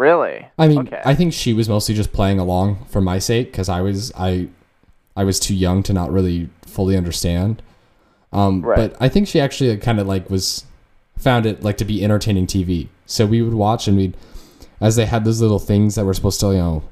[0.00, 0.48] Really?
[0.56, 1.02] I mean, Okay.
[1.04, 4.48] I think she was mostly just playing along for my sake because I was I,
[5.14, 7.60] I was too young to not really fully understand.
[8.32, 8.76] Um, Right.
[8.76, 10.64] But I think she actually kind of like was
[11.18, 12.88] found it like to be entertaining TV.
[13.04, 14.16] So we would watch and we'd
[14.80, 16.82] as they had those little things that were supposed to you know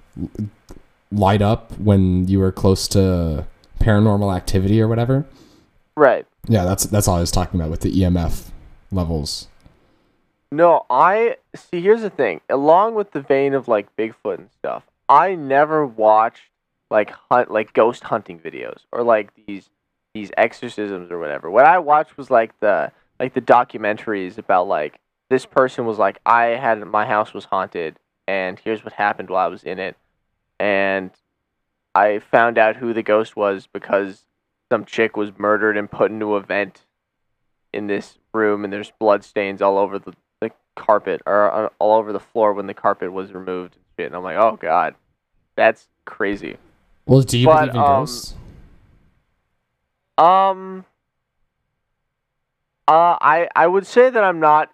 [1.10, 3.46] light up when you were close to
[3.80, 5.24] paranormal activity or whatever.
[5.96, 6.26] Right.
[6.46, 8.50] Yeah, that's that's all I was talking about with the EMF
[8.92, 9.48] levels.
[10.50, 11.80] No, I see.
[11.80, 12.40] Here's the thing.
[12.48, 16.50] Along with the vein of like Bigfoot and stuff, I never watched
[16.90, 19.68] like hunt like ghost hunting videos or like these
[20.14, 21.50] these exorcisms or whatever.
[21.50, 26.18] What I watched was like the like the documentaries about like this person was like
[26.24, 29.96] I had my house was haunted and here's what happened while I was in it,
[30.58, 31.10] and
[31.94, 34.24] I found out who the ghost was because
[34.70, 36.84] some chick was murdered and put into a vent
[37.72, 40.16] in this room and there's blood stains all over the, the
[40.78, 44.06] carpet or uh, all over the floor when the carpet was removed and shit.
[44.06, 44.94] And I'm like, oh god,
[45.56, 46.56] that's crazy.
[47.06, 48.34] Well, do you But, believe in um, ghosts?
[50.16, 50.84] Um,
[52.86, 54.70] uh, I I would say that I'm not.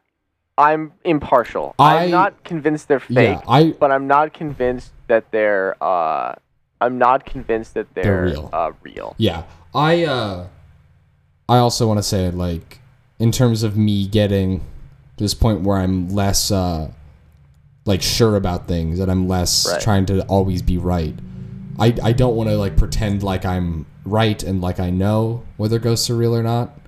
[0.57, 1.75] I'm impartial.
[1.81, 5.77] I- I'm not convinced they're fake, Yeah, I but I'm not convinced that they're.
[5.83, 6.35] Uh,
[6.81, 8.51] I'm not convinced that they're, They're real.
[8.53, 9.15] Uh, real.
[9.19, 9.45] Yeah.
[9.75, 10.47] I uh
[11.49, 12.79] I also want to say like
[13.19, 14.61] in terms of me getting
[15.17, 16.91] to this point where I'm less uh
[17.87, 19.81] like sure about things and I'm less Right.
[19.83, 21.15] trying to always be right.
[21.79, 25.79] I I don't want to like pretend like I'm right and like I know whether
[25.79, 26.79] ghosts are real or not.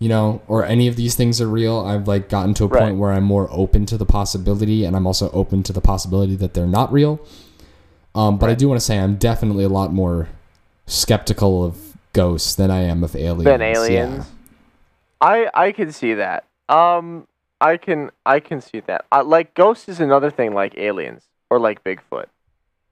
[0.00, 1.78] You know, or any of these things are real.
[1.78, 2.80] I've like gotten to a Right.
[2.82, 6.34] point where I'm more open to the possibility and I'm also open to the possibility
[6.36, 7.20] that they're not real.
[8.14, 10.28] Um, but I do want to say I'm definitely a lot more
[10.86, 13.44] skeptical of ghosts than I am of aliens.
[13.44, 13.72] Than Yeah.
[13.72, 14.26] aliens.
[15.20, 16.44] I I can see that.
[16.68, 17.26] Um,
[17.60, 19.04] I can I can see that.
[19.12, 22.26] Uh, like ghosts is another thing, like aliens or like Bigfoot.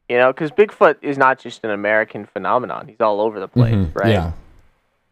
[0.08, 2.86] You know, because Bigfoot is not just an American phenomenon.
[2.88, 4.10] He's all over the place, Mhm, right?
[4.10, 4.32] Yeah.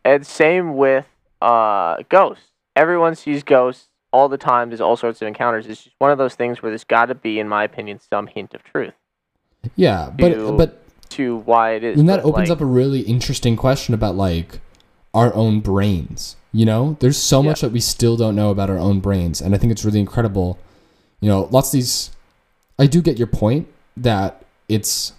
[0.05, 1.07] And same with
[1.43, 2.45] uh ghosts.
[2.77, 4.71] Everyone sees ghosts all the time.
[4.71, 5.67] There's all sorts of encounters.
[5.67, 8.27] It's just one of those things where there's got to be, in my opinion, some
[8.27, 8.95] hint of truth
[9.77, 10.77] Yeah, but To- but
[11.11, 11.99] to why it is.
[11.99, 14.61] and that opens like, up a really interesting question about like
[15.13, 16.37] our own brains.
[16.53, 17.51] You know, there's so Yeah.
[17.51, 20.01] much that we still don't know about our own brains, and I think it's really
[20.01, 20.59] incredible.
[21.21, 22.11] You know, lots of these.
[22.79, 25.13] I do get your point that it's.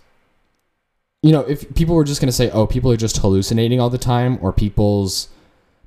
[1.23, 3.97] You know, if people were just gonna say, "Oh, people are just hallucinating all the
[3.99, 5.27] time," or people's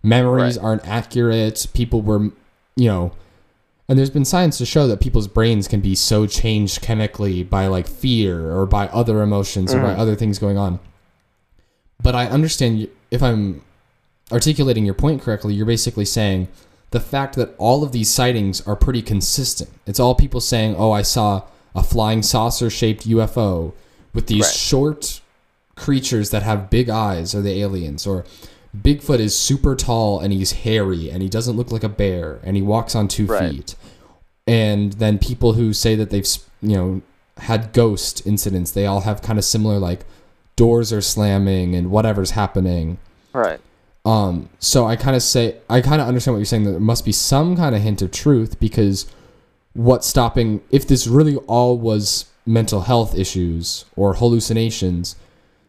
[0.02, 0.64] memories Right.
[0.64, 2.30] aren't accurate, people were,
[2.76, 3.10] you know,
[3.88, 7.66] and there's been science to show that people's brains can be so changed chemically by
[7.66, 9.98] like fear or by other emotions or by Mhm.
[9.98, 10.78] other things going on.
[12.02, 13.62] But I understand if I'm
[14.32, 16.48] articulating your point correctly, you're basically saying
[16.90, 19.70] the fact that all of these sightings are pretty consistent.
[19.86, 21.42] It's all people saying, "Oh, I saw
[21.74, 23.72] a flying saucer-shaped UFO
[24.14, 24.54] with these Right.
[24.54, 25.20] short
[25.74, 28.24] creatures that have big eyes are the aliens or
[28.76, 32.56] Bigfoot is super tall and he's hairy and he doesn't look like a bear and
[32.56, 33.50] he walks on two Right.
[33.52, 33.74] feet.
[34.48, 36.26] And then people who say that they've,
[36.60, 37.02] you know,
[37.38, 40.04] had ghost incidents, they all have kind of similar like
[40.56, 42.98] doors are slamming and whatever's happening.
[43.32, 43.58] right.
[44.04, 46.80] Um, so I kind of say I kind of understand what you're saying that there
[46.80, 49.06] must be some kind of hint of truth because
[49.72, 55.16] what's stopping if this really all was mental health issues or hallucinations,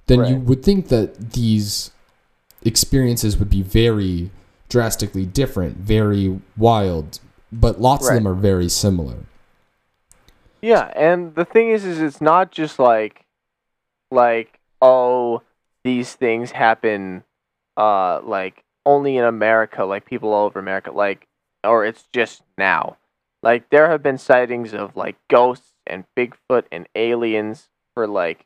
[0.07, 1.91] then you would think that these
[2.63, 4.29] experiences would be very
[4.67, 7.19] drastically different, very wild,
[7.51, 8.17] but lots Right.
[8.17, 9.17] of them are very similar.
[10.61, 13.23] Yeah, and the thing is, is it's not just like,
[14.11, 15.41] like oh,
[15.83, 17.23] these things happen,
[17.78, 21.28] uh, like only in America, like people all over America, like,
[21.63, 22.97] or it's just now.
[23.43, 28.45] Like there have been sightings of like ghosts and Bigfoot and aliens for like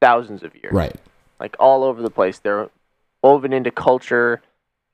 [0.00, 0.72] thousands of years.
[0.72, 0.96] Right.
[1.38, 2.38] like all over the place.
[2.38, 2.70] They're
[3.22, 4.40] woven into culture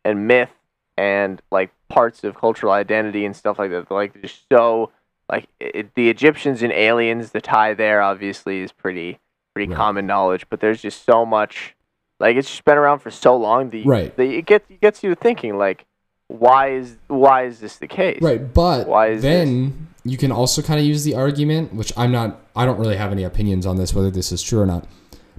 [0.04, 0.50] and myth
[0.96, 3.90] and like parts of cultural identity and stuff like that.
[3.90, 4.90] Like just so
[5.30, 7.30] like it, the Egyptians and aliens.
[7.30, 9.20] The tie there obviously is pretty
[9.54, 9.76] pretty Right.
[9.76, 11.75] common knowledge, but there's just so much.
[12.18, 14.16] Like it's just been around for so long that, you- Right.
[14.16, 15.84] that it gets it gets you thinking like,
[16.28, 18.20] why is why is this the case?
[18.20, 22.12] Right, but Why is then you can also kind of use the argument, which I'm
[22.12, 24.86] not, I don't really have any opinions on this, whether this is true or not.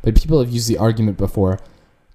[0.01, 1.59] But people have used the argument before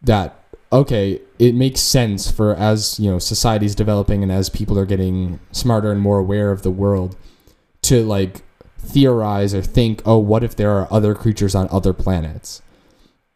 [0.02, 0.38] that
[0.72, 5.38] okay, it makes sense for as you know society's developing and as people are getting
[5.52, 7.14] smarter and more aware of the world
[7.82, 8.42] to like
[8.78, 12.62] theorize or think, oh, what if there are other creatures on other planets?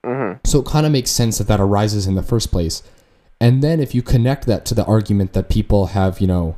[0.07, 0.39] Mm-hmm.
[0.45, 2.83] So it kind of makes sense that that arises in the first place.
[3.41, 6.57] And then if you connect that to the argument that people have, you know,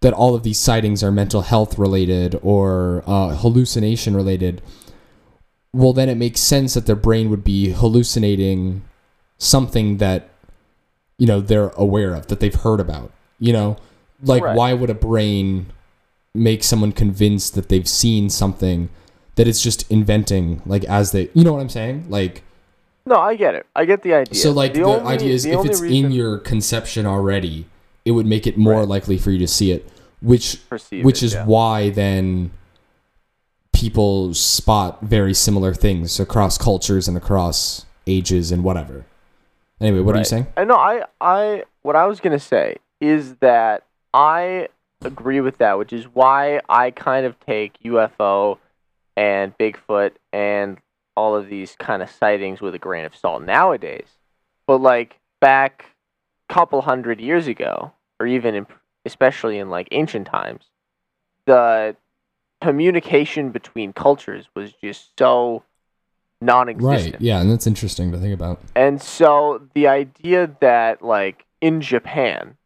[0.00, 4.62] that all of these sightings are mental health related or uh, hallucination related,
[5.72, 8.82] well, then it makes sense that their brain would be hallucinating
[9.38, 10.28] something that,
[11.18, 13.10] you know, they're aware of, that they've heard about.
[13.38, 13.76] You know,
[14.22, 14.56] like Right.
[14.56, 15.66] why would a brain
[16.34, 18.90] make someone convinced that they've seen something
[19.36, 22.06] that it's just inventing, like as they, you know what I'm saying?
[22.08, 22.42] Like,
[23.06, 23.66] No, I get it.
[23.74, 24.34] I get the idea.
[24.34, 27.66] so like the, only- idea is the if it's reason in your conception already,
[28.04, 28.88] it would make it more Right.
[28.88, 29.90] likely for you to see it,
[30.20, 31.44] which perceive which it, is yeah.
[31.46, 32.50] why then
[33.72, 39.04] people spot very similar things across cultures and across ages and whatever.
[39.80, 40.46] Anyway, what are you saying?
[40.56, 40.76] I know.
[40.76, 44.68] I, I, what I was gonna say is that I
[45.02, 48.58] agree with that, which is why I kind of take UFO
[49.16, 50.76] and Bigfoot and
[51.20, 54.08] all of these kind of sightings with a grain of salt nowadays.
[54.66, 55.84] But like back
[56.48, 58.66] a couple hundred years ago, or even in,
[59.04, 60.64] especially in like ancient times,
[61.44, 61.94] the
[62.62, 65.62] communication between cultures was just so
[66.40, 67.14] non-existent.
[67.14, 67.20] Right.
[67.20, 68.60] Yeah, and that's interesting to think about.
[68.74, 72.56] And so the idea that like in Japan,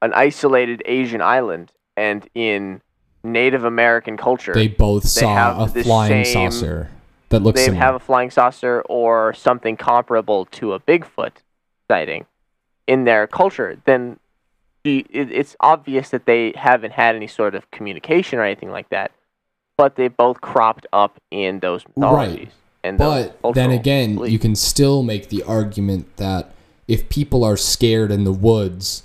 [0.00, 2.80] an isolated Asian island, and in
[3.22, 6.90] Native American culture, They both saw have a flying saucer
[7.34, 7.82] that looks they similar.
[7.84, 11.32] have a flying saucer or something comparable to a Bigfoot
[11.88, 12.26] sighting
[12.86, 14.18] in their culture, then
[14.84, 19.12] it's obvious that they haven't had any sort of communication or anything like that.
[19.76, 22.50] But they both cropped up in those mythologies.
[22.82, 26.52] And But then again, you can still make the argument that
[26.86, 29.04] if people are scared in the woods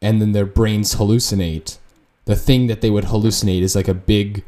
[0.00, 1.78] and then their brains hallucinate,
[2.24, 4.44] the thing that they would hallucinate is like a big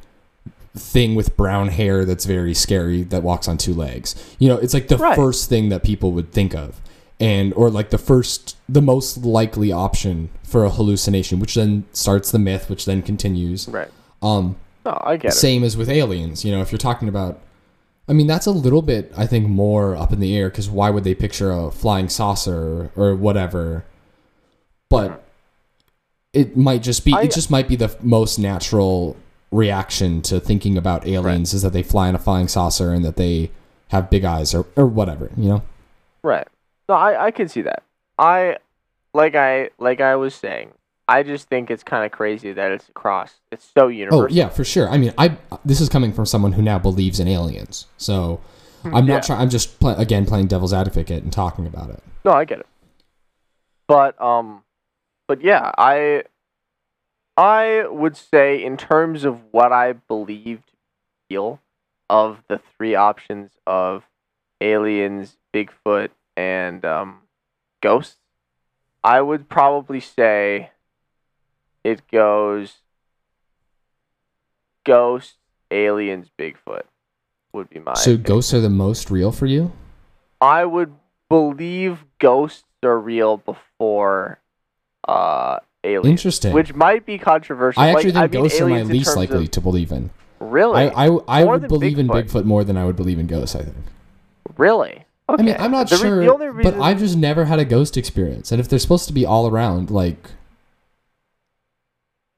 [0.79, 4.15] thing with brown hair that's very scary that walks on two legs.
[4.39, 5.17] You know, it's like the Right.
[5.17, 6.81] first thing that people would think of.
[7.21, 12.31] And or like the first the most likely option for a hallucination, which then starts
[12.31, 13.69] the myth, which then continues.
[13.69, 13.89] right.
[14.23, 14.57] Um
[14.87, 15.35] No, I get it.
[15.35, 16.45] same as with aliens.
[16.45, 17.41] You know, if you're talking about,
[18.09, 20.91] I mean, that's a little bit, I think, more up in the air because why
[20.91, 23.85] would they picture a flying saucer or, or whatever?
[24.89, 25.25] But
[26.33, 29.17] it might just be, I- it just might be the most natural
[29.51, 33.17] reaction to thinking about aliens is that they fly in a flying saucer and that
[33.17, 33.51] they
[33.89, 35.63] have big eyes or, or whatever, you know?
[36.23, 36.47] Right.
[36.89, 37.83] No, I, I can see that.
[38.19, 38.57] I
[39.15, 40.73] like I like I was saying.
[41.07, 43.35] I just think it's kind of crazy that it's across.
[43.51, 44.25] It's so universal.
[44.25, 44.91] Oh yeah, for sure.
[44.91, 48.41] I mean, I this is coming from someone who now believes in aliens, so
[48.85, 49.15] I'm Yeah.
[49.15, 49.41] not trying.
[49.41, 52.03] I'm just again playing devil's advocate and talking about it.
[52.25, 52.67] No, I get it.
[53.87, 54.63] But um,
[55.27, 56.25] but yeah, I
[57.39, 60.73] I would say in terms of what I believe to
[61.29, 61.61] feel
[62.11, 64.03] of the three options of
[64.61, 67.19] aliens, Bigfoot, and um,
[67.81, 68.17] ghosts,
[69.05, 70.71] I would probably say
[71.85, 72.79] it goes
[74.85, 75.37] ghosts,
[75.71, 76.83] aliens, Bigfoot
[77.53, 77.95] would be my.
[77.95, 78.23] So opinion.
[78.25, 79.71] ghosts are the most real for you?
[80.41, 80.93] I would
[81.29, 84.41] believe ghosts are real before
[85.07, 86.53] uh aliens, Interesting.
[86.53, 87.83] which might be controversial.
[87.83, 90.11] I actually like, think I mean, ghosts are my least likely of- to believe in.
[90.41, 92.25] really, I I, I would believe in Bigfoot.
[92.31, 93.55] Bigfoot more than I would believe in ghosts.
[93.57, 93.77] I think.
[94.57, 95.05] really.
[95.31, 95.43] Okay.
[95.43, 97.65] I mean, I'm not The re- sure, only reason, but I've just never had a
[97.67, 98.51] ghost experience.
[98.51, 100.31] And if they're supposed to be all around, like,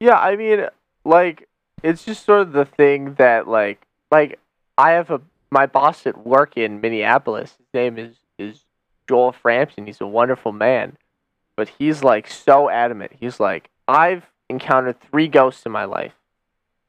[0.00, 0.66] yeah, I mean,
[1.04, 1.48] like
[1.82, 4.38] it's just sort of the thing that like like
[4.76, 5.20] I have a
[5.52, 7.54] my boss at work in Minneapolis.
[7.58, 8.64] His name is is
[9.08, 9.86] Joel Frampton.
[9.86, 10.96] He's a wonderful man,
[11.60, 13.12] but he's like so adamant.
[13.20, 16.14] He's like, I've encountered three ghosts in my life,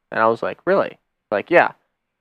[0.09, 0.97] and I was like, really?
[1.29, 1.73] Like, yeah.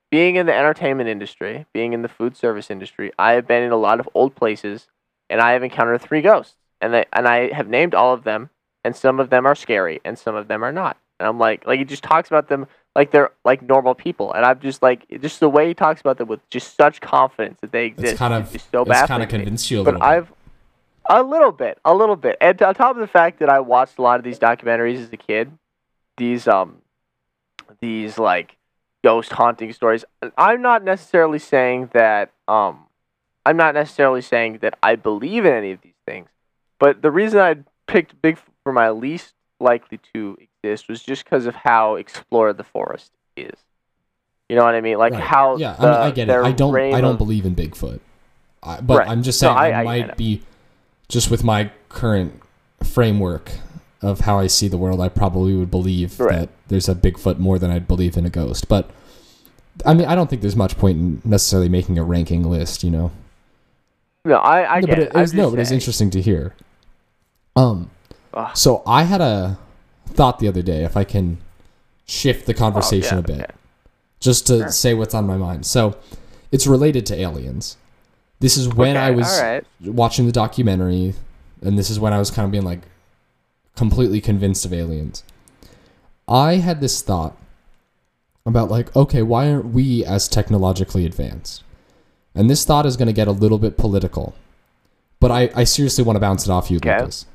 [0.09, 3.71] Being in the entertainment industry, being in the food service industry, I have been in
[3.71, 4.89] a lot of old places,
[5.29, 8.49] and I have encountered three ghosts, and they, and I have named all of them,
[8.83, 10.97] and some of them are scary, and some of them are not.
[11.21, 14.43] And I'm like, like he just talks about them like they're like normal people, and
[14.45, 17.71] I'm just like, just the way he talks about them with just such confidence that
[17.71, 18.11] they exist.
[18.11, 20.01] It's kind of is so it's kind of convinced you a But little.
[20.01, 20.05] bit.
[20.05, 20.33] I've
[21.09, 23.97] a little bit, a little bit, and on top of the fact that I watched
[23.97, 25.51] a lot of these documentaries as a kid,
[26.17, 26.77] these um,
[27.79, 28.57] these like
[29.03, 30.05] ghost haunting stories.
[30.37, 32.85] I'm not necessarily saying that um,
[33.45, 36.29] I'm not necessarily saying that I believe in any of these things,
[36.79, 37.55] but the reason I
[37.87, 42.63] picked Bigfoot for my least likely to exist was just because of how explored the
[42.63, 43.53] forest is.
[44.49, 44.97] You know what I mean?
[44.97, 45.21] Like Right.
[45.23, 46.35] how yeah, I, mean, I get it.
[46.35, 47.99] I don't I don't of- believe in Bigfoot,
[48.61, 49.09] I, but Right.
[49.09, 50.41] I'm just No, saying I- I, I might be
[51.11, 52.39] just with my current
[52.83, 53.51] framework
[54.01, 54.99] of how I see the world.
[55.01, 56.39] I probably would believe Right.
[56.39, 58.67] that there's a Bigfoot more than I'd believe in a ghost.
[58.67, 58.89] But
[59.85, 62.83] I mean, I don't think there's much point in necessarily making a ranking list.
[62.83, 63.11] You know,
[64.25, 65.07] No, I, I No, get but it.
[65.15, 66.55] it, was no, but it's interesting to hear.
[67.55, 67.89] Um,
[68.33, 68.55] Ugh.
[68.55, 69.57] so I had a
[70.07, 70.83] thought the other day.
[70.83, 71.37] If I can
[72.05, 73.45] shift the conversation Oh, a bit, okay.
[74.19, 74.69] just to Sure.
[74.69, 75.65] say what's on my mind.
[75.65, 75.95] So
[76.51, 77.77] it's related to aliens.
[78.41, 79.63] This is when I was right.
[79.81, 81.13] watching the documentary,
[81.61, 82.81] and this is when I was kind of being like
[83.75, 85.23] completely convinced of aliens.
[86.27, 87.37] I had this thought
[88.43, 91.63] about like, okay, why aren't we as technologically advanced?
[92.33, 94.33] And this thought is going to get a little bit political,
[95.19, 96.97] but I, I seriously want to bounce it off you, Okay.
[96.97, 97.27] Lucas.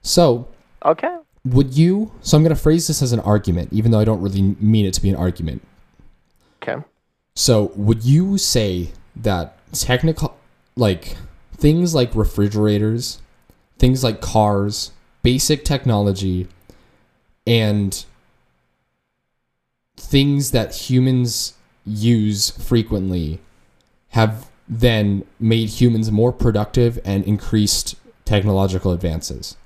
[0.00, 0.48] So,
[0.86, 1.14] Okay.
[1.44, 2.12] would you?
[2.22, 4.86] So I'm going to phrase this as an argument, even though I don't really mean
[4.86, 5.60] it to be an argument.
[6.62, 6.82] Okay.
[7.34, 10.35] So, would you say that technical,
[10.76, 11.16] like
[11.56, 13.20] things like refrigerators,
[13.78, 16.48] things like cars, basic technology,
[17.46, 18.04] and
[19.96, 21.54] things that humans
[21.84, 23.40] use frequently
[24.10, 29.56] have then made humans more productive and increased technological advances?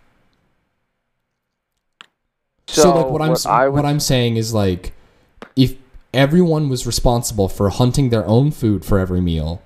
[2.69, 4.93] So, like what I'm s- I what I'm saying is like
[5.57, 5.77] if
[6.15, 9.63] everyone was responsible for hunting their own food for every meal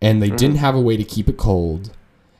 [0.00, 0.36] and they Mm-hmm.
[0.36, 1.90] didn't have a way to keep it cold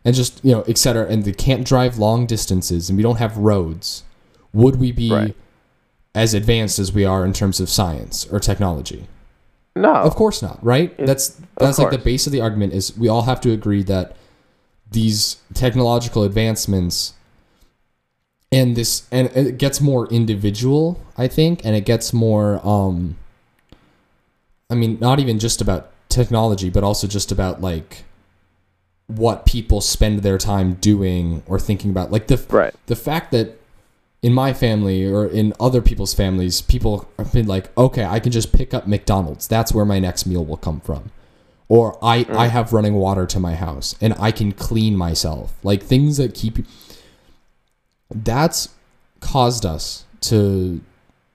[0.05, 3.17] and just you know et cetera and they can't drive long distances and we don't
[3.19, 4.05] have roads
[4.53, 5.37] would we be Right.
[6.15, 9.09] as advanced as we are in terms of science or technology
[9.77, 9.93] no.
[9.95, 13.09] of course not right It- that's that's like the base of the argument is we
[13.09, 14.15] all have to agree that
[14.91, 17.15] these technological advancements
[18.51, 23.17] and this and it gets more individual i think and it gets more um
[24.71, 28.05] i mean not even just about technology but also just about like
[29.07, 32.75] what people spend their time doing or thinking about like the Right.
[32.87, 33.59] the fact that
[34.23, 38.33] in my family or in other people's families, people have been like, okay, I can
[38.33, 39.47] just pick up McDonald's.
[39.47, 41.11] That's where my next meal will come from.
[41.69, 42.35] Or I, mm.
[42.35, 45.55] I have running water to my house and I can clean myself.
[45.63, 46.65] Like things that keep you.
[48.11, 48.71] That's
[49.21, 50.81] caused us to.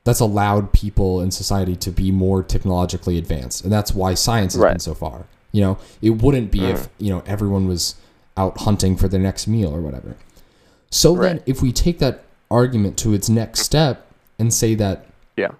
[0.05, 3.63] That's allowed people in society to be more technologically advanced.
[3.63, 5.25] And that's why science has been so far.
[5.53, 7.95] You know, it wouldn't be if, you know, everyone was
[8.35, 10.15] out hunting for their next meal or whatever.
[10.89, 14.05] So then, if we take that argument to its next step
[14.37, 15.05] and say that
[15.37, 15.51] Yeah.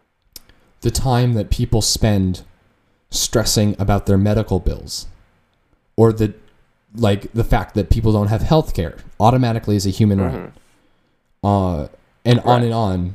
[0.82, 2.42] the time that people spend
[3.10, 5.08] stressing about their medical bills
[5.96, 6.34] or the
[6.96, 10.52] like the fact that people don't have health care automatically is a human right
[11.44, 11.88] uh
[12.26, 13.14] and on and on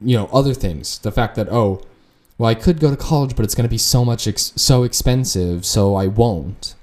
[0.00, 1.80] you know other things the fact that oh
[2.38, 4.82] well i could go to college but it's going to be so much ex- so
[4.82, 6.74] expensive so i won't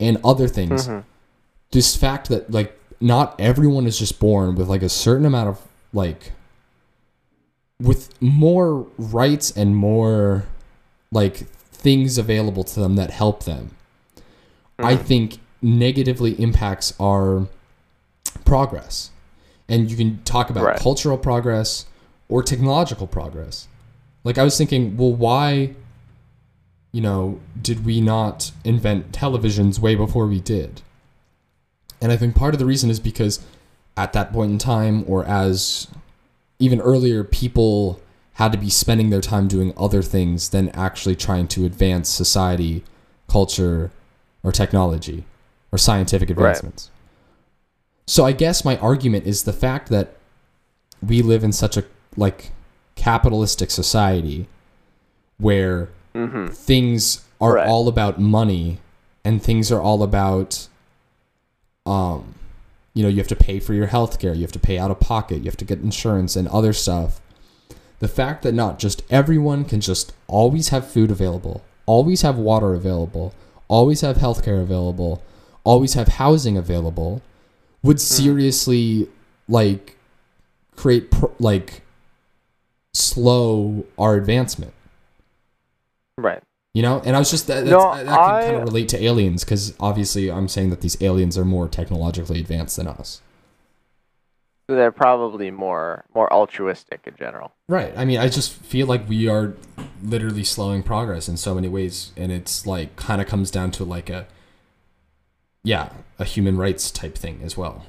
[0.00, 1.04] and other things Mhm.
[1.70, 5.60] this fact that like not everyone is just born with like a certain amount of
[5.92, 6.32] like
[7.80, 10.44] with more rights and more
[11.12, 13.70] like things available to them that help them
[14.78, 17.46] i think negatively impacts our
[18.44, 19.10] progress
[19.68, 20.78] and you can talk about Right.
[20.78, 21.86] cultural progress
[22.28, 23.68] or technological progress.
[24.22, 25.74] Like i was thinking well why
[26.92, 30.82] you know did we not invent televisions way before we did?
[32.00, 33.40] And I think part of the reason is because
[33.96, 35.88] at that point in time, or as
[36.58, 38.00] even earlier, people
[38.34, 42.82] had to be spending their time doing other things than actually trying to advance society,
[43.28, 43.92] culture,
[44.42, 45.24] or technology,
[45.70, 46.90] or scientific advancements.
[48.06, 50.16] So I guess my argument is the fact that
[51.00, 51.84] we live in such a
[52.16, 52.50] like
[52.96, 54.46] capitalistic society
[55.38, 56.52] where Mhm.
[56.52, 57.66] things are Right.
[57.68, 58.78] all about money
[59.24, 60.68] and things are all about
[61.86, 62.34] um
[62.94, 64.90] you know you have to pay for your health care you have to pay out
[64.90, 67.20] of pocket you have to get insurance and other stuff
[67.98, 72.72] the fact that not just everyone can just always have food available always have water
[72.74, 73.34] available
[73.68, 75.22] always have health care available
[75.64, 77.20] always have housing available
[77.82, 79.08] would seriously
[79.48, 79.96] like
[80.76, 81.82] create pr- like
[82.94, 84.72] slow our advancement
[86.16, 86.42] Right.
[86.72, 89.02] you know, and I was just that, No, that can I- kind of relate to
[89.02, 93.20] aliens because obviously I'm saying that these aliens are more technologically advanced than us.
[94.66, 97.52] They're probably more more altruistic in general.
[97.68, 97.92] Right.
[97.98, 99.52] I mean, I just feel like we are
[100.02, 103.84] literally slowing progress in so many ways, and it's like kind of comes down to
[103.84, 104.26] like a,
[105.64, 107.84] yeah, a human rights type thing as well.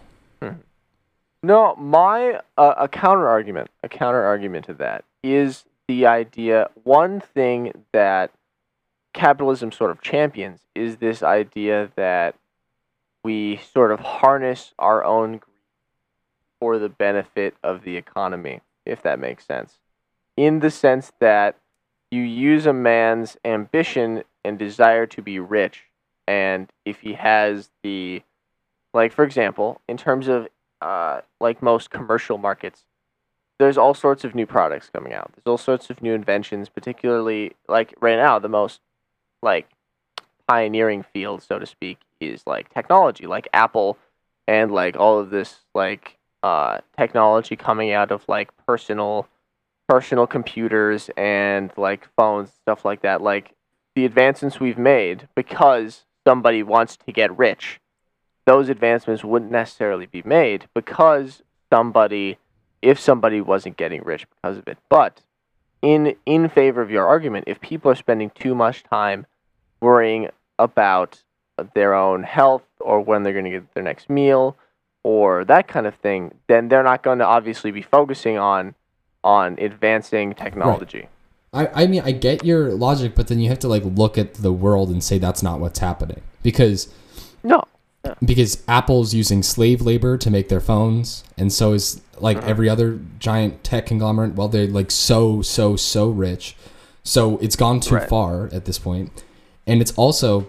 [1.46, 6.72] No, my uh, a counter argument, a counter argument to that is the idea.
[6.84, 8.32] One thing that
[9.14, 12.34] capitalism sort of champions is this idea that
[13.24, 15.54] we sort of harness our own greed
[16.60, 19.78] for the benefit of the economy, if that makes sense.
[20.36, 21.58] In the sense that
[22.10, 25.84] you use a man's ambition and desire to be rich,
[26.28, 28.24] and if he has the,
[28.96, 30.48] like, for example, in terms of
[30.82, 32.84] uh, like most commercial markets,
[33.60, 35.32] there's all sorts of new products coming out.
[35.34, 38.82] There's all sorts of new inventions, particularly like right now, the most
[39.42, 39.70] like
[40.48, 43.98] pioneering field, so to speak, is like technology, like Apple
[44.48, 49.28] and like all of this like uh, technology coming out of like personal
[49.88, 53.22] personal computers and like phones, stuff like that.
[53.22, 53.54] Like
[53.96, 57.80] the advancements we've made because somebody wants to get rich
[58.46, 61.42] those advancements wouldn't necessarily be made because
[61.72, 62.38] somebody
[62.82, 64.78] if somebody wasn't getting rich because of it.
[64.90, 65.22] But
[65.82, 69.26] in in favor of your argument if people are spending too much time
[69.82, 71.22] worrying about
[71.74, 74.56] their own health or when they're going to get their next meal
[75.04, 78.74] or that kind of thing then they're not going to obviously be focusing on
[79.24, 81.08] on advancing technology.
[81.52, 84.36] I, I mean, I get your logic, but then you have to like look at
[84.36, 86.94] the world and say that's not what's happening because
[87.44, 87.64] no
[88.24, 92.48] because Apple's using slave labor to make their phones, and so is like uh-huh.
[92.48, 94.36] every other giant tech conglomerate.
[94.36, 96.56] Well, they're like so so so rich,
[97.04, 98.10] so it's gone too Right.
[98.10, 99.24] far at this point,
[99.68, 100.48] and it's also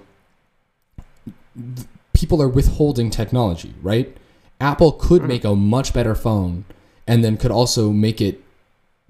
[2.12, 4.16] people are withholding technology, right?
[4.60, 5.28] Apple could mm-hmm.
[5.28, 6.64] make a much better phone,
[7.06, 8.42] and then could also make it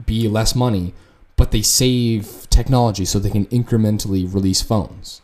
[0.04, 0.92] be less money,
[1.36, 5.22] but they save technology so they can incrementally release phones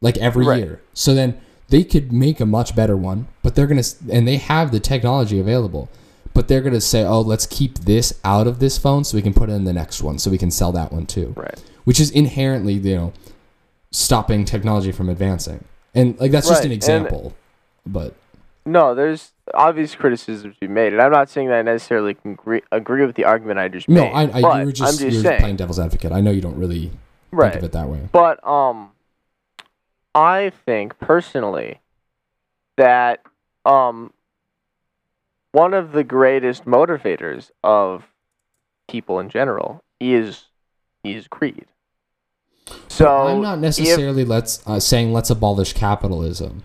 [0.00, 0.62] like every Right.
[0.62, 0.80] year.
[0.94, 4.36] So then they could make a much better one, but they're going to and they
[4.36, 5.88] have the technology available.
[6.34, 9.22] But they're going to say, "Oh, let's keep this out of this phone so we
[9.22, 11.62] can put it in the next one so we can sell that one too." right
[11.84, 13.12] Which is inherently, you know,
[13.90, 15.64] stopping technology from advancing.
[15.94, 17.34] And like that's just Right, an and- example.
[17.86, 18.14] but
[18.66, 22.32] No, there's obvious criticisms to be made, and I'm not saying that I necessarily can
[22.32, 24.12] agree, agree with the argument I just no, made.
[24.12, 26.12] I, I you were just, I'm just saying, playing devil's advocate.
[26.12, 26.90] I know you don't really
[27.30, 27.52] right?
[27.52, 28.08] think of it that way.
[28.12, 28.90] But um,
[30.16, 31.80] I think personally
[32.78, 33.20] that
[33.66, 34.14] um,
[35.52, 38.04] one of the greatest motivators of
[38.88, 40.46] people in general is
[41.04, 41.66] is greed.
[42.88, 46.62] So I'm not if- necessarily let's uh, saying let's abolish capitalism.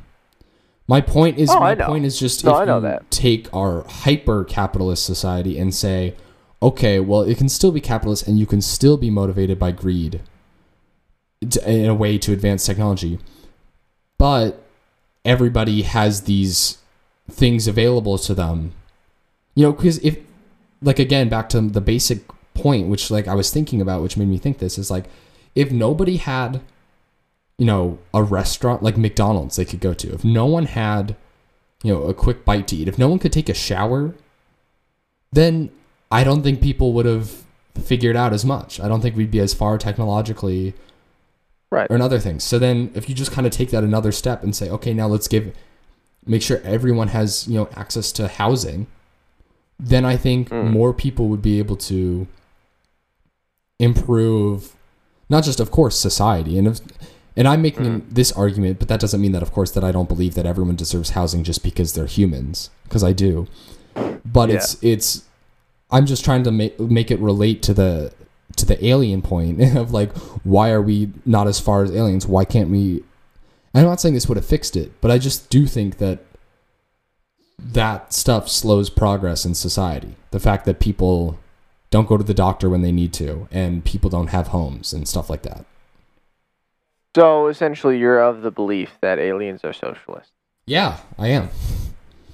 [0.88, 3.12] My point is Oh, my point is just No, if I know you that.
[3.12, 6.16] take our hyper capitalist society and say,
[6.62, 10.22] okay, well it can still be capitalist and you can still be motivated by greed
[11.66, 13.20] in a way to advance technology,
[14.22, 14.62] but
[15.26, 16.78] everybody has these
[17.28, 18.72] things available to them.
[19.56, 20.20] You know, because if
[20.80, 22.20] like again back to the basic
[22.54, 25.06] point, which like I was thinking about, which made me think this is like
[25.56, 26.62] if nobody had
[27.58, 31.16] you know a restaurant like mcdonald's they could go to if no one had
[31.84, 34.16] you know a quick bite to eat if no one could take a shower
[35.32, 35.70] then
[36.10, 37.44] i don't think people would have
[37.80, 40.74] figured out as much i don't think we'd be as far technologically
[41.72, 41.90] Right.
[41.90, 44.54] or another thing so then if you just kind of take that another step and
[44.56, 45.54] say okay now let's give
[46.26, 48.88] make sure everyone has you know access to housing
[49.80, 50.72] then i think Mm.
[50.72, 52.28] more people would be able to
[53.80, 54.76] improve
[55.30, 56.80] not just of course society and if,
[57.38, 58.04] and I'm making Mm.
[58.12, 60.76] this argument but that doesn't mean that of course that I don't believe that everyone
[60.76, 63.48] deserves housing just because they're humans because I do
[64.26, 64.56] but Yeah.
[64.58, 65.24] it's it's
[65.90, 68.12] I'm just trying to make make it relate to the
[68.58, 72.46] to the alien point of like why are we not as far as aliens why
[72.46, 73.04] can't we
[73.74, 76.20] I'm not saying this would have fixed it but I just do think that
[77.60, 81.40] that stuff slows progress in society the fact that people
[81.92, 85.08] don't go to the doctor when they need to and people don't have homes and
[85.08, 85.66] stuff like that
[87.16, 90.32] So essentially, you're of the belief that aliens are socialists.
[90.66, 91.50] Yeah, I am.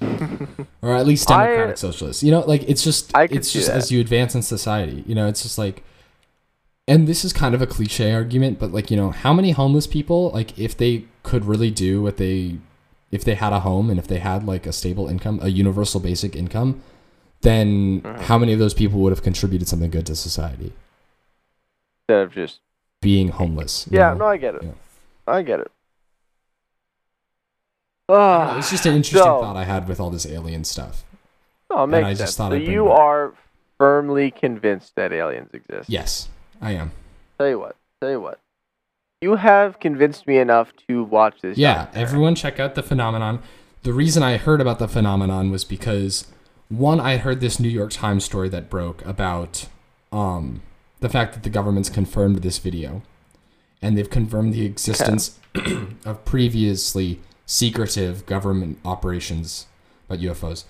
[0.82, 2.22] or at least I- democratic socialists.
[2.22, 5.42] You know, like it's just it's just as you advance in society, you know, it's
[5.42, 5.82] just like
[6.88, 9.86] and this is kind of a cliche argument, but like, you know, how many homeless
[9.86, 12.56] people like if they could really do what they
[13.10, 16.00] if they had a home and if they had like a stable income, a universal
[16.00, 16.82] basic income,
[17.42, 18.20] then Mhm.
[18.22, 20.72] how many of those people would have contributed something good to society?
[22.08, 22.60] Instead of just
[23.00, 23.86] Being homeless.
[23.90, 24.18] yeah, know?
[24.18, 24.62] no, I get it.
[24.64, 24.70] Yeah.
[25.26, 25.70] I get it.
[28.08, 28.24] I don't know,
[28.54, 31.04] Ah, It's just an interesting so- thought I had with all this alien stuff.
[31.70, 33.34] no, it makes I just thought so you are
[33.76, 35.88] firmly convinced that aliens exist.
[35.90, 36.28] Yes,
[36.60, 36.92] I am.
[37.38, 37.76] Tell you what.
[38.00, 38.40] Tell you what.
[39.20, 41.58] You have convinced me enough to watch this.
[41.58, 42.02] Yeah, documentary.
[42.02, 43.40] everyone check out the phenomenon.
[43.82, 46.26] The reason I heard about the phenomenon was because
[46.68, 49.66] one, I heard this New York Times story that broke about
[50.12, 50.62] um,
[51.00, 53.02] the fact that the government's confirmed this video,
[53.80, 55.38] and they've confirmed the existence
[56.04, 59.66] of previously secretive government operations
[60.08, 60.64] about UFOs.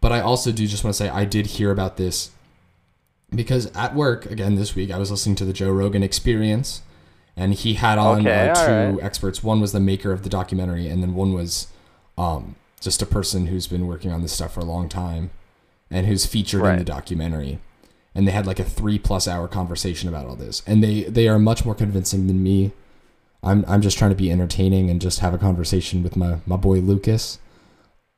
[0.00, 2.30] But I also do just want to say I did hear about this
[3.34, 6.82] because at work again this week I was listening to the Joe Rogan Experience,
[7.36, 9.04] and he had on Okay, uh, two alright.
[9.04, 9.42] experts.
[9.42, 11.68] One was the maker of the documentary, and then one was
[12.16, 15.30] um, just a person who's been working on this stuff for a long time,
[15.90, 17.58] and who's featured in the documentary.
[18.14, 21.28] And they had like a three plus hour conversation about all this, and they they
[21.28, 22.72] are much more convincing than me.
[23.42, 26.56] I'm I'm just trying to be entertaining and just have a conversation with my my
[26.56, 27.38] boy Lucas.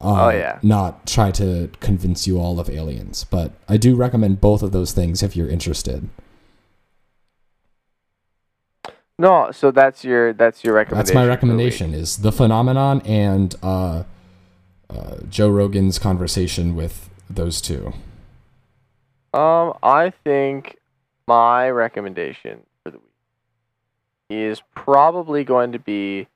[0.00, 0.58] Uh, Oh, yeah.
[0.62, 4.92] Not try to convince you all of aliens, but I do recommend both of those
[4.92, 6.08] things if you're interested.
[9.18, 11.04] No, so that's your that's your recommendation.
[11.06, 14.04] That's my the recommendation: is the phenomenon and uh,
[14.88, 17.92] uh, Joe Rogan's conversation with those two.
[19.34, 20.78] Um, I think
[21.26, 23.06] my recommendation for the week
[24.30, 26.26] is probably going to be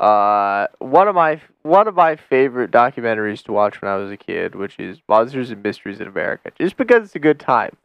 [0.00, 4.16] uh one of my one of my favorite documentaries to watch when I was a
[4.16, 6.50] kid, which is Monsters and Mysteries in America.
[6.58, 7.76] Just because it's a good time.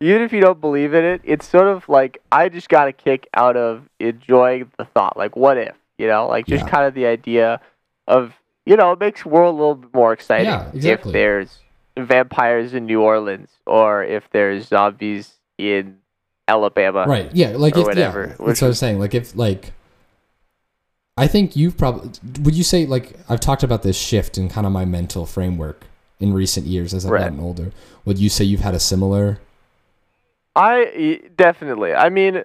[0.00, 2.92] Even if you don't believe in it, it's sort of like I just got a
[2.92, 5.16] kick out of enjoying the thought.
[5.16, 5.74] Like, what if?
[5.98, 6.70] You know, like just Yeah.
[6.70, 7.60] kind of the idea
[8.06, 8.34] of
[8.66, 10.46] you know, it makes the world a little bit more exciting.
[10.46, 11.10] Yeah, exactly.
[11.10, 11.58] If there's
[11.98, 15.98] vampires in New Orleans or if there's zombies in
[16.48, 17.06] Alabama.
[17.06, 19.72] right yeah like or if whatever, yeah, that's what i was saying like if like
[21.16, 22.10] i think you've probably
[22.42, 25.84] would you say like i've talked about this shift in kind of my mental framework
[26.20, 27.20] in recent years as i've Right.
[27.24, 27.70] gotten older
[28.04, 29.40] would you say you've had a similar
[30.54, 31.94] I definitely.
[31.94, 32.42] I mean,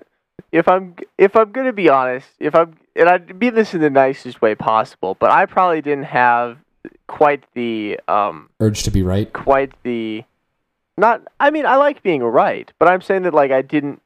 [0.54, 3.90] if I'm if I'm gonna be honest, if I'm and I'd be this in the
[3.90, 6.58] nicest way possible, but I probably didn't have
[7.08, 10.24] quite the um urge to be right quite the
[10.98, 11.22] not.
[11.42, 14.02] I mean, I like being right, but I'm saying that like I didn't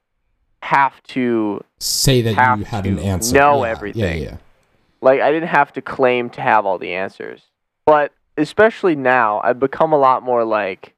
[0.64, 4.02] have to say that you had an answer know Yeah, everything.
[4.02, 4.38] yeah yeah
[5.02, 7.42] like I didn't have to claim to have all the answers.
[7.86, 10.94] But especially now, I've become a lot more like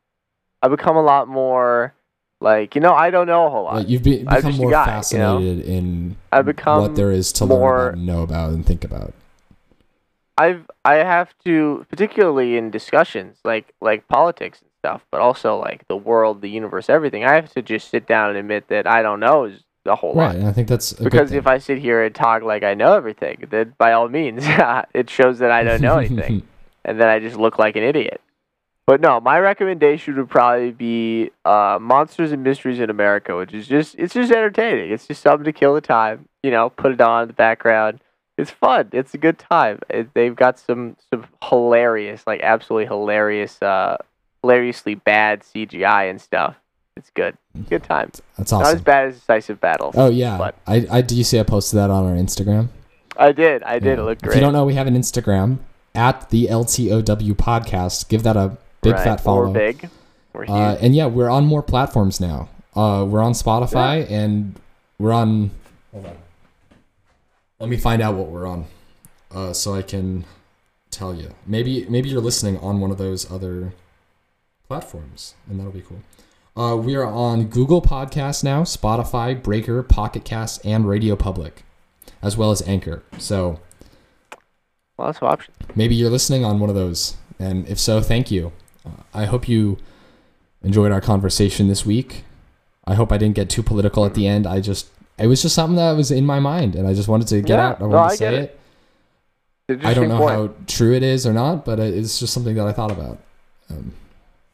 [0.61, 1.93] I've become a lot more
[2.41, 3.75] like you know I don't know a whole lot.
[3.75, 5.37] like you've be, become more guy, you know?
[5.39, 6.15] fascinated in
[6.45, 9.13] become what there is to more- learn and know about and think about
[10.37, 15.87] I've I have to particularly in discussions like like politics and stuff, but also like
[15.87, 17.23] the world, the universe, everything.
[17.23, 20.13] I have to just sit down and admit that I don't know is a whole
[20.13, 20.35] right lot.
[20.35, 23.45] and i think that's Because if I sit here and talk like I know everything,
[23.49, 24.43] then by all means,
[24.93, 26.47] it shows that I don't know anything,
[26.85, 28.21] and then I just look like an idiot.
[28.85, 33.67] But no, my recommendation would probably be uh, Monsters and Mysteries in America, which is
[33.67, 34.91] just it's just entertaining.
[34.91, 36.27] It's just something to kill the time.
[36.43, 38.01] You know, put it on in the background.
[38.37, 38.89] It's fun.
[38.91, 39.79] It's a good time.
[39.89, 43.97] It, they've got some some hilarious, like absolutely hilarious, uh,
[44.41, 46.55] hilariously bad CGI and stuff.
[46.95, 47.37] It's good.
[47.69, 48.11] Good time.
[48.37, 48.63] that's awesome.
[48.63, 49.91] Not as bad as Decisive Battle.
[49.95, 52.69] oh yeah but- I, I do you see i posted that on our instagram
[53.15, 53.61] I did.
[53.63, 53.97] I did.
[53.97, 54.03] Yeah.
[54.03, 54.31] It looked great.
[54.31, 55.59] If you don't know, we have an Instagram
[55.93, 58.09] at the LTOW podcast.
[58.09, 59.03] Give that a big Right.
[59.03, 59.49] fat follow.
[59.49, 59.87] We're big.
[60.33, 60.49] We're huge.
[60.49, 62.49] Uh, and yeah, we're on more platforms now.
[62.75, 64.59] Uh, we're on Spotify and
[64.97, 65.51] we're on.
[65.91, 66.17] Hold on.
[67.59, 68.65] Let me find out what we're on,
[69.31, 70.25] uh, so I can
[70.89, 71.35] tell you.
[71.45, 73.73] Maybe maybe you're listening on one of those other
[74.67, 75.99] platforms, and that'll be cool.
[76.55, 81.63] Uh, we are on Google Podcasts now, Spotify, Breaker, Pocket Cast, and Radio Public,
[82.21, 83.01] as well as Anchor.
[83.17, 83.59] So
[84.99, 85.57] Lots of options.
[85.75, 88.51] maybe you're listening on one of those and if so thank you
[88.85, 89.75] uh, i hope you
[90.61, 92.23] enjoyed our conversation this week
[92.85, 95.55] i hope i didn't get too political at the end i just it was just
[95.55, 97.85] something that was in my mind and i just wanted to get Yeah, out i
[97.85, 98.59] no, wanted I say it,
[99.67, 99.83] it.
[99.83, 100.31] i don't know point.
[100.35, 103.17] how true it is or not but it's just something that i thought about
[103.71, 103.93] um,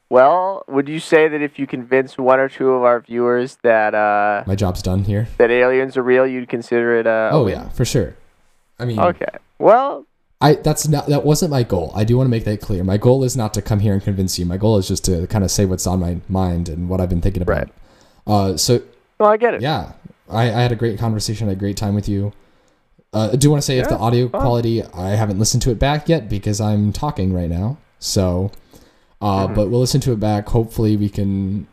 [0.09, 3.93] Well, would you say that if you convince one or two of our viewers that
[3.93, 5.27] uh, My job's done here.
[5.37, 8.15] that aliens are real, you'd consider it a Oh yeah, for sure.
[8.79, 9.25] I mean, Okay.
[9.59, 10.05] Well,
[10.41, 11.91] I that's not that wasn't my goal.
[11.93, 12.83] I do want to make that clear.
[12.83, 14.45] My goal is not to come here and convince you.
[14.45, 17.09] My goal is just to kind of say what's on my mind and what I've
[17.09, 17.57] been thinking about.
[17.57, 17.67] Right.
[18.25, 18.81] Uh, so
[19.19, 19.61] well, I get it.
[19.61, 19.91] yeah,
[20.29, 22.31] I, I had a great conversation, I had a great time with you.
[23.11, 24.39] Uh, I do want to say if the audio fun.
[24.41, 27.77] quality, I haven't listened to it back yet because I'm talking right now.
[27.97, 28.51] So,
[29.21, 29.55] uh, Mhm.
[29.55, 30.49] but we'll listen to it back.
[30.49, 31.67] Hopefully, we can.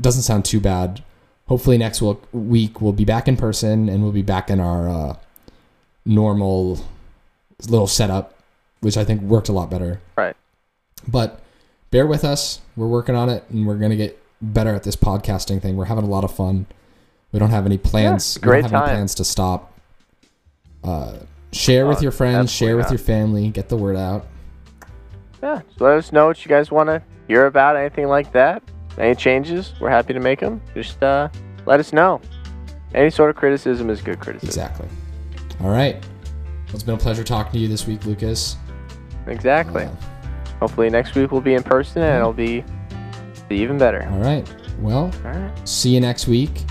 [0.00, 1.02] Doesn't sound too bad.
[1.48, 4.88] Hopefully, next week, week we'll be back in person and we'll be back in our
[4.88, 5.16] uh,
[6.04, 6.78] normal
[7.68, 8.34] little setup,
[8.80, 10.00] which I think worked a lot better.
[10.16, 10.36] Right.
[11.06, 11.40] But
[11.90, 12.60] bear with us.
[12.76, 15.76] We're working on it, and we're gonna get better at this podcasting thing.
[15.76, 16.66] We're having a lot of fun.
[17.32, 18.36] We don't have any plans.
[18.40, 18.88] Yeah, great we don't have time.
[18.88, 19.72] any plans to stop.
[20.82, 21.14] Uh,
[21.52, 22.50] share with Oh, your friends.
[22.50, 22.92] Share with not.
[22.92, 23.50] your family.
[23.50, 24.24] Get the word out.
[25.42, 25.60] Yeah.
[25.78, 28.62] So let us know what you guys want to hear about, anything like that.
[28.98, 30.60] Any changes, we're happy to make them.
[30.74, 31.28] Just uh,
[31.66, 32.20] let us know.
[32.94, 34.48] Any sort of criticism is good criticism.
[34.48, 34.88] Exactly.
[35.62, 35.94] All right.
[35.94, 38.56] Well, it's been a pleasure talking to you this week, Lucas.
[39.26, 39.84] Exactly.
[39.84, 39.90] Uh,
[40.58, 42.62] Hopefully next week we'll be in person and it'll be,
[43.48, 44.06] be even better.
[44.12, 44.46] all right.
[44.78, 45.68] Well, All right.
[45.68, 46.64] see you next week.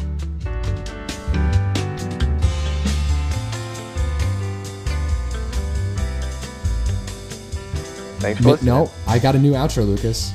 [8.20, 8.74] Thanks for listening.
[8.74, 10.32] no, I got a new outro, Lucas.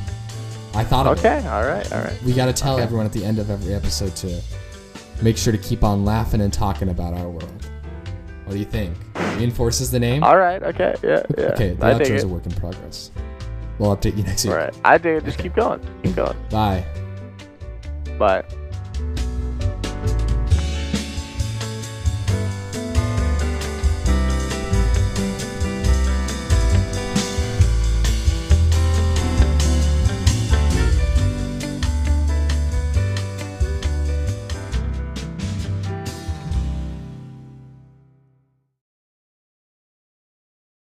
[0.75, 1.21] I thought of it.
[1.25, 1.47] Okay.
[1.49, 1.91] All right.
[1.93, 2.21] All right.
[2.25, 2.83] We got to tell Okay.
[2.83, 4.41] everyone at the end of every episode to
[5.23, 7.67] make sure to keep on laughing and talking about our world.
[8.45, 8.97] What do you think?
[9.37, 10.25] Reinforces the name?
[10.25, 10.63] All right.
[10.63, 10.95] Okay.
[11.03, 11.23] Yeah.
[11.39, 11.45] Yeah.
[11.55, 12.25] okay, the I dig outro's it.
[12.25, 13.11] a work in progress.
[13.79, 14.53] We'll update you next week.
[14.53, 14.75] All right.
[14.85, 15.25] I dig it.
[15.25, 15.45] Just Okay.
[15.49, 15.81] keep going.
[16.03, 16.37] Keep going.
[16.51, 16.85] Bye.
[18.19, 18.45] Bye.